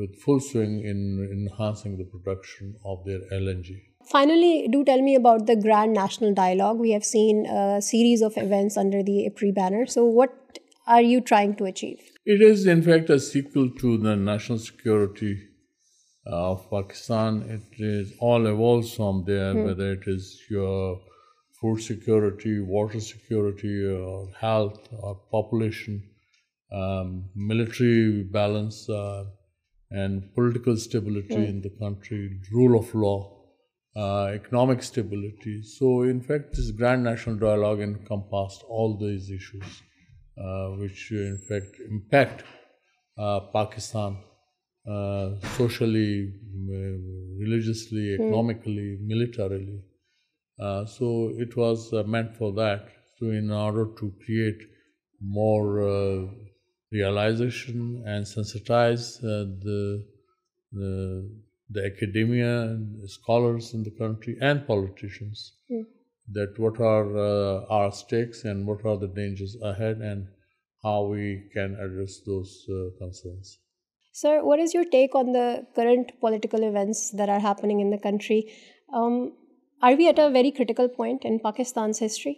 with 0.00 0.12
full 0.24 0.40
swing 0.48 0.74
in 0.92 1.00
enhancing 1.30 1.98
the 2.00 2.10
production 2.16 2.76
of 2.84 3.06
their 3.06 3.24
LNG. 3.44 3.80
Finally, 4.10 4.68
do 4.68 4.84
tell 4.84 5.00
me 5.00 5.14
about 5.14 5.46
the 5.46 5.56
Grand 5.56 5.92
National 5.92 6.34
Dialogue. 6.34 6.78
We 6.78 6.90
have 6.92 7.04
seen 7.04 7.46
a 7.46 7.80
series 7.80 8.22
of 8.22 8.34
events 8.36 8.76
under 8.76 9.02
the 9.02 9.28
APRI 9.28 9.54
banner. 9.54 9.86
So 9.86 10.04
what 10.04 10.58
are 10.86 11.02
you 11.02 11.20
trying 11.20 11.54
to 11.56 11.64
achieve? 11.64 11.98
It 12.26 12.42
is, 12.42 12.66
in 12.66 12.82
fact, 12.82 13.10
a 13.10 13.20
sequel 13.20 13.70
to 13.70 13.98
the 13.98 14.16
national 14.16 14.58
security 14.58 15.40
uh, 16.26 16.52
of 16.52 16.70
Pakistan. 16.70 17.42
It 17.48 17.82
is 17.82 18.12
all 18.20 18.46
evolves 18.46 18.94
from 18.94 19.24
there, 19.26 19.52
hmm. 19.52 19.64
whether 19.64 19.92
it 19.92 20.02
is 20.06 20.42
your 20.50 21.00
food 21.60 21.80
security, 21.80 22.58
water 22.58 23.00
security, 23.00 23.86
or 23.86 24.28
health, 24.40 24.88
or 24.92 25.20
population, 25.30 26.02
um, 26.72 27.30
military 27.36 28.24
balance, 28.24 28.90
uh, 28.90 29.24
and 29.90 30.34
political 30.34 30.76
stability 30.76 31.36
hmm. 31.36 31.54
in 31.54 31.60
the 31.60 31.70
country, 31.80 32.40
rule 32.52 32.78
of 32.78 32.94
law. 32.94 33.28
Uh, 33.94 34.32
economic 34.34 34.82
stability. 34.82 35.62
So 35.62 36.04
in 36.04 36.22
fact, 36.22 36.56
this 36.56 36.70
Grand 36.70 37.04
National 37.04 37.36
Dialogue 37.36 37.80
encompassed 37.80 38.62
all 38.66 38.96
these 38.96 39.30
issues, 39.30 39.82
uh, 40.38 40.68
which 40.78 41.10
uh, 41.12 41.16
in 41.16 41.38
fact 41.46 41.78
impact 41.90 42.42
Pakistan 43.52 44.16
socially, 45.58 46.26
mm, 46.26 47.38
religiously, 47.38 48.16
hmm. 48.16 48.22
economically, 48.22 48.96
militarily. 49.02 49.82
So 50.58 51.34
it 51.36 51.54
was 51.54 51.92
meant 52.06 52.34
for 52.34 52.50
that. 52.52 52.88
So 53.18 53.26
in 53.26 53.50
order 53.50 53.88
to 53.98 54.14
create 54.24 54.60
more 55.20 56.30
realization 56.90 58.02
and 58.06 58.24
sensitize 58.24 59.20
the 59.20 60.02
the 61.74 61.82
academia 61.92 62.52
and 62.62 63.10
scholars 63.10 63.74
in 63.74 63.82
the 63.82 63.90
country 63.98 64.36
and 64.40 64.66
politicians 64.66 65.52
yeah. 65.68 65.82
that 66.38 66.58
what 66.58 66.80
are 66.80 67.08
uh, 67.28 67.76
our 67.76 67.90
stakes 67.92 68.44
and 68.44 68.66
what 68.66 68.84
are 68.84 68.96
the 69.04 69.08
dangers 69.20 69.56
ahead 69.72 69.98
and 70.10 70.26
how 70.84 71.04
we 71.06 71.26
can 71.54 71.74
address 71.84 72.18
those 72.26 72.50
uh, 72.68 72.74
concerns. 72.98 73.58
Sir, 74.14 74.44
what 74.44 74.58
is 74.58 74.74
your 74.74 74.84
take 74.84 75.14
on 75.14 75.32
the 75.32 75.66
current 75.74 76.10
political 76.20 76.62
events 76.68 77.10
that 77.12 77.28
are 77.28 77.40
happening 77.40 77.80
in 77.80 77.90
the 77.90 77.98
country? 77.98 78.52
Um, 78.92 79.32
are 79.82 79.94
we 79.94 80.08
at 80.08 80.18
a 80.18 80.30
very 80.30 80.50
critical 80.50 80.88
point 80.88 81.24
in 81.24 81.38
Pakistan's 81.40 81.98
history? 81.98 82.36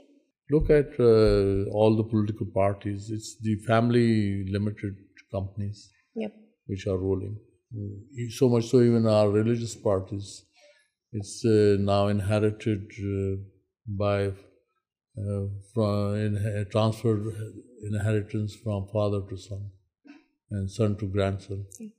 Look 0.51 0.69
at 0.71 0.91
uh, 1.01 1.65
all 1.81 1.97
the 1.97 2.05
political 2.05 2.47
parties. 2.55 3.11
It's 3.11 3.37
the 3.41 3.57
family 3.67 4.47
limited 4.51 4.95
companies 5.33 5.91
yep. 6.15 6.33
which 6.67 6.87
are 6.87 6.99
ruling. 6.99 7.39
Mm, 7.77 8.01
so 8.31 8.49
much 8.49 8.69
so, 8.69 8.81
even 8.81 9.07
our 9.07 9.29
religious 9.29 9.75
parties, 9.75 10.45
it's 11.13 11.45
uh, 11.45 11.77
now 11.81 12.07
inherited 12.09 12.91
uh, 14.05 14.31
uh, 14.31 15.91
transferred 16.71 17.37
inheritance 17.83 18.55
from 18.57 18.89
father 18.93 19.21
to 19.29 19.37
son, 19.37 19.71
and 20.51 20.71
son 20.71 20.97
to 20.97 21.07
grandson. 21.07 21.67
Yeah. 21.81 21.91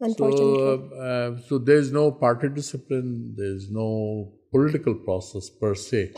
Unfortunately. 0.00 1.40
So 1.48 1.58
there 1.58 1.78
is 1.78 1.90
no 1.92 2.12
party 2.12 2.48
discipline. 2.48 3.34
There 3.36 3.54
is 3.54 3.70
no 3.70 4.32
political 4.50 4.94
process 4.94 5.50
per 5.50 5.74
se, 5.74 6.12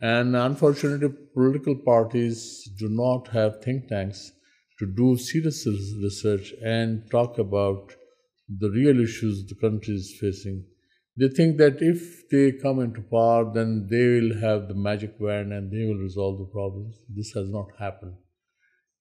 and 0.00 0.36
unfortunately, 0.36 1.10
political 1.34 1.76
parties 1.76 2.68
do 2.78 2.88
not 2.88 3.28
have 3.28 3.60
think 3.62 3.88
tanks 3.88 4.32
to 4.78 4.86
do 4.86 5.16
serious 5.16 5.66
research 5.66 6.54
and 6.62 7.06
talk 7.10 7.38
about 7.38 7.84
the 8.48 8.70
real 8.70 9.00
issues 9.00 9.44
the 9.44 9.54
country 9.54 9.94
is 9.94 10.16
facing. 10.18 10.64
They 11.16 11.28
think 11.28 11.58
that 11.58 11.82
if 11.82 12.28
they 12.30 12.52
come 12.52 12.80
into 12.80 13.02
power, 13.02 13.50
then 13.52 13.86
they 13.90 14.06
will 14.06 14.40
have 14.40 14.68
the 14.68 14.74
magic 14.74 15.14
wand 15.18 15.52
and 15.52 15.70
they 15.70 15.84
will 15.84 15.98
resolve 15.98 16.38
the 16.38 16.44
problems. 16.44 16.96
This 17.08 17.30
has 17.32 17.50
not 17.50 17.68
happened. 17.78 18.14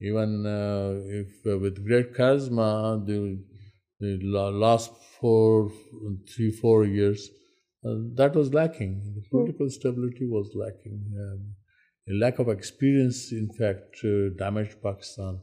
Even 0.02 0.46
uh, 0.46 1.50
uh, 1.50 1.58
with 1.58 1.86
great 1.86 2.14
charisma, 2.14 3.06
the 3.06 4.20
last 4.22 4.92
three, 5.20 6.52
four 6.62 6.86
years, 6.86 7.30
uh, 7.86 7.96
that 8.16 8.34
was 8.36 8.54
lacking. 8.54 9.14
The 9.16 9.22
hmm. 9.22 9.38
political 9.38 9.70
stability 9.70 10.28
was 10.28 10.52
lacking. 10.56 11.02
Um, 11.20 11.54
a 12.10 12.14
lack 12.14 12.40
of 12.40 12.50
experience, 12.50 13.32
in 13.32 13.50
fact, 13.52 13.98
damaged 14.38 14.82
Pakistan 14.82 15.42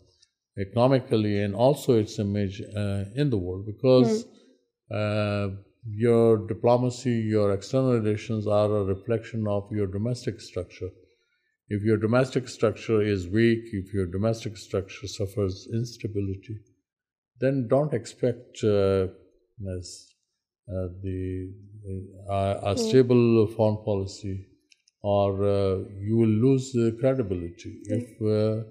economically, 0.58 1.42
and 1.42 1.54
also 1.54 1.98
its 1.98 2.18
image 2.18 2.62
uh, 2.62 3.04
in 3.14 3.30
the 3.30 3.38
world, 3.38 3.66
because 3.66 4.24
hmm. 4.24 4.94
uh, 4.94 5.48
your 5.86 6.46
diplomacy, 6.46 7.12
your 7.12 7.52
external 7.52 7.98
relations 7.98 8.46
are 8.46 8.72
a 8.76 8.84
reflection 8.84 9.46
of 9.46 9.70
your 9.70 9.86
domestic 9.86 10.40
structure. 10.40 10.88
If 11.68 11.82
your 11.82 11.96
domestic 11.96 12.48
structure 12.48 13.02
is 13.02 13.28
weak, 13.28 13.64
if 13.72 13.92
your 13.92 14.06
domestic 14.06 14.56
structure 14.56 15.08
suffers 15.08 15.68
instability, 15.72 16.58
then 17.40 17.68
don't 17.68 17.92
expect 17.92 18.58
uh, 18.62 19.08
a 19.66 19.68
hmm. 22.10 22.76
stable 22.76 23.48
foreign 23.56 23.82
policy, 23.84 24.46
or 25.02 25.34
you 26.00 26.16
will 26.16 26.36
lose 26.38 26.76
credibility. 27.00 27.80
Hmm. 27.88 27.96
If 28.22 28.64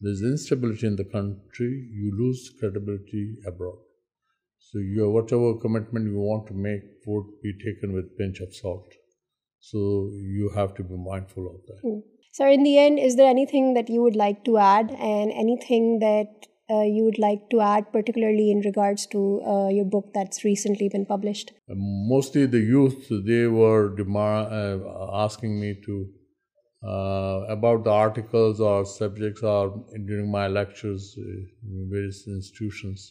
there's 0.00 0.22
instability 0.22 0.86
in 0.86 0.96
the 0.96 1.04
country, 1.04 1.88
you 1.92 2.14
lose 2.18 2.50
credibility 2.58 3.36
abroad. 3.46 3.78
So 4.58 4.78
your 4.78 5.10
whatever 5.10 5.54
commitment 5.58 6.06
you 6.06 6.18
want 6.18 6.46
to 6.48 6.54
make 6.54 6.82
would 7.06 7.26
be 7.42 7.52
taken 7.62 7.92
with 7.92 8.16
pinch 8.18 8.40
of 8.40 8.54
salt. 8.54 8.92
So 9.60 10.10
you 10.12 10.50
have 10.54 10.74
to 10.74 10.82
be 10.82 10.96
mindful 10.96 11.46
of 11.46 11.56
that. 11.68 11.86
Mm. 11.88 12.02
So 12.32 12.48
in 12.48 12.64
the 12.64 12.78
end, 12.78 12.98
is 12.98 13.16
there 13.16 13.28
anything 13.28 13.74
that 13.74 13.88
you 13.88 14.02
would 14.02 14.16
like 14.16 14.44
to 14.46 14.58
add, 14.58 14.90
and 14.90 15.30
anything 15.32 16.00
that 16.00 16.46
uh, 16.68 16.82
you 16.82 17.04
would 17.04 17.18
like 17.18 17.48
to 17.52 17.60
add, 17.60 17.92
particularly 17.92 18.50
in 18.50 18.58
regards 18.60 19.06
to 19.08 19.40
uh, 19.46 19.68
your 19.68 19.84
book 19.84 20.10
that's 20.12 20.44
recently 20.44 20.88
been 20.88 21.06
published? 21.06 21.52
Mostly 21.68 22.46
the 22.46 22.58
youth, 22.58 23.06
they 23.08 23.46
were 23.46 23.94
demar- 23.94 24.50
uh, 24.50 24.80
asking 25.24 25.60
me 25.60 25.76
to 25.86 26.08
Uh, 26.86 27.46
about 27.48 27.82
the 27.82 27.90
articles 27.90 28.60
or 28.60 28.84
subjects 28.84 29.42
or 29.42 29.82
during 30.04 30.30
my 30.30 30.46
lectures 30.46 31.16
uh, 31.16 31.22
in 31.22 31.88
various 31.90 32.26
institutions. 32.26 33.10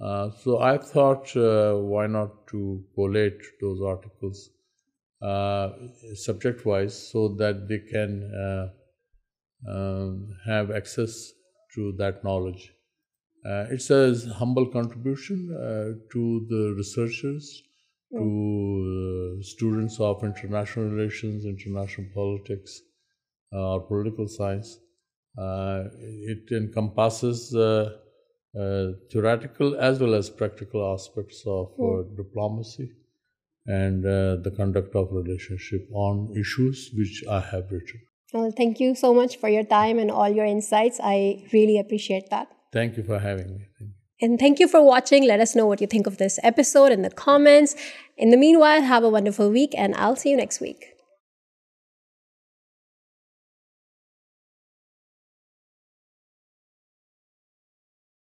Uh, 0.00 0.30
so 0.42 0.58
I 0.58 0.78
thought, 0.78 1.30
why 1.36 2.08
not 2.08 2.48
to 2.48 2.82
collate 2.96 3.40
those 3.60 3.80
articles 3.80 4.50
subject-wise 6.24 7.10
so 7.12 7.28
that 7.36 7.68
they 7.68 7.78
can 7.78 8.72
um, 9.70 10.28
have 10.44 10.72
access 10.72 11.30
to 11.76 11.92
that 11.98 12.24
knowledge. 12.24 12.72
It's 13.70 13.90
a 13.90 14.16
humble 14.34 14.66
contribution 14.66 16.00
to 16.10 16.46
the 16.50 16.74
researchers 16.76 17.56
to 18.16 18.20
uh, 18.20 19.42
students 19.42 20.00
of 20.00 20.24
international 20.24 20.86
relations, 20.86 21.44
international 21.44 22.08
politics, 22.14 22.82
uh, 23.52 23.74
or 23.74 23.80
political 23.80 24.26
science. 24.26 24.78
Uh, 25.38 25.84
it 26.32 26.50
encompasses 26.52 27.40
theoretical 29.12 29.76
as 29.78 30.00
well 30.00 30.14
as 30.14 30.30
practical 30.30 30.80
aspects 30.92 31.42
of 31.46 31.72
hmm. 31.76 32.14
diplomacy 32.16 32.90
and 33.66 34.02
the 34.02 34.54
conduct 34.56 34.96
of 34.96 35.08
relationship 35.12 35.86
on 35.92 36.32
issues 36.40 36.90
which 36.96 37.22
I 37.30 37.40
have 37.40 37.70
written. 37.70 38.00
Well, 38.32 38.50
thank 38.50 38.80
you 38.80 38.94
so 38.94 39.14
much 39.14 39.36
for 39.36 39.48
your 39.48 39.64
time 39.64 39.98
and 39.98 40.10
all 40.10 40.28
your 40.28 40.44
insights. 40.44 41.00
I 41.02 41.44
really 41.52 41.78
appreciate 41.78 42.30
that. 42.30 42.48
Thank 42.72 42.96
you 42.96 43.02
for 43.02 43.18
having 43.18 43.54
me. 43.56 43.86
And 44.20 44.38
thank 44.38 44.58
you 44.58 44.66
for 44.66 44.82
watching. 44.82 45.24
Let 45.24 45.40
us 45.40 45.54
know 45.54 45.66
what 45.66 45.80
you 45.80 45.86
think 45.86 46.06
of 46.06 46.18
this 46.18 46.38
episode 46.42 46.90
in 46.90 47.02
the 47.02 47.10
comments. 47.10 47.76
In 48.16 48.30
the 48.30 48.36
meanwhile, 48.36 48.82
have 48.82 49.04
a 49.04 49.08
wonderful 49.08 49.50
week 49.50 49.72
and 49.76 49.94
I'll 49.94 50.16
see 50.16 50.30
you 50.30 50.36
next 50.36 50.60
week. 50.60 50.86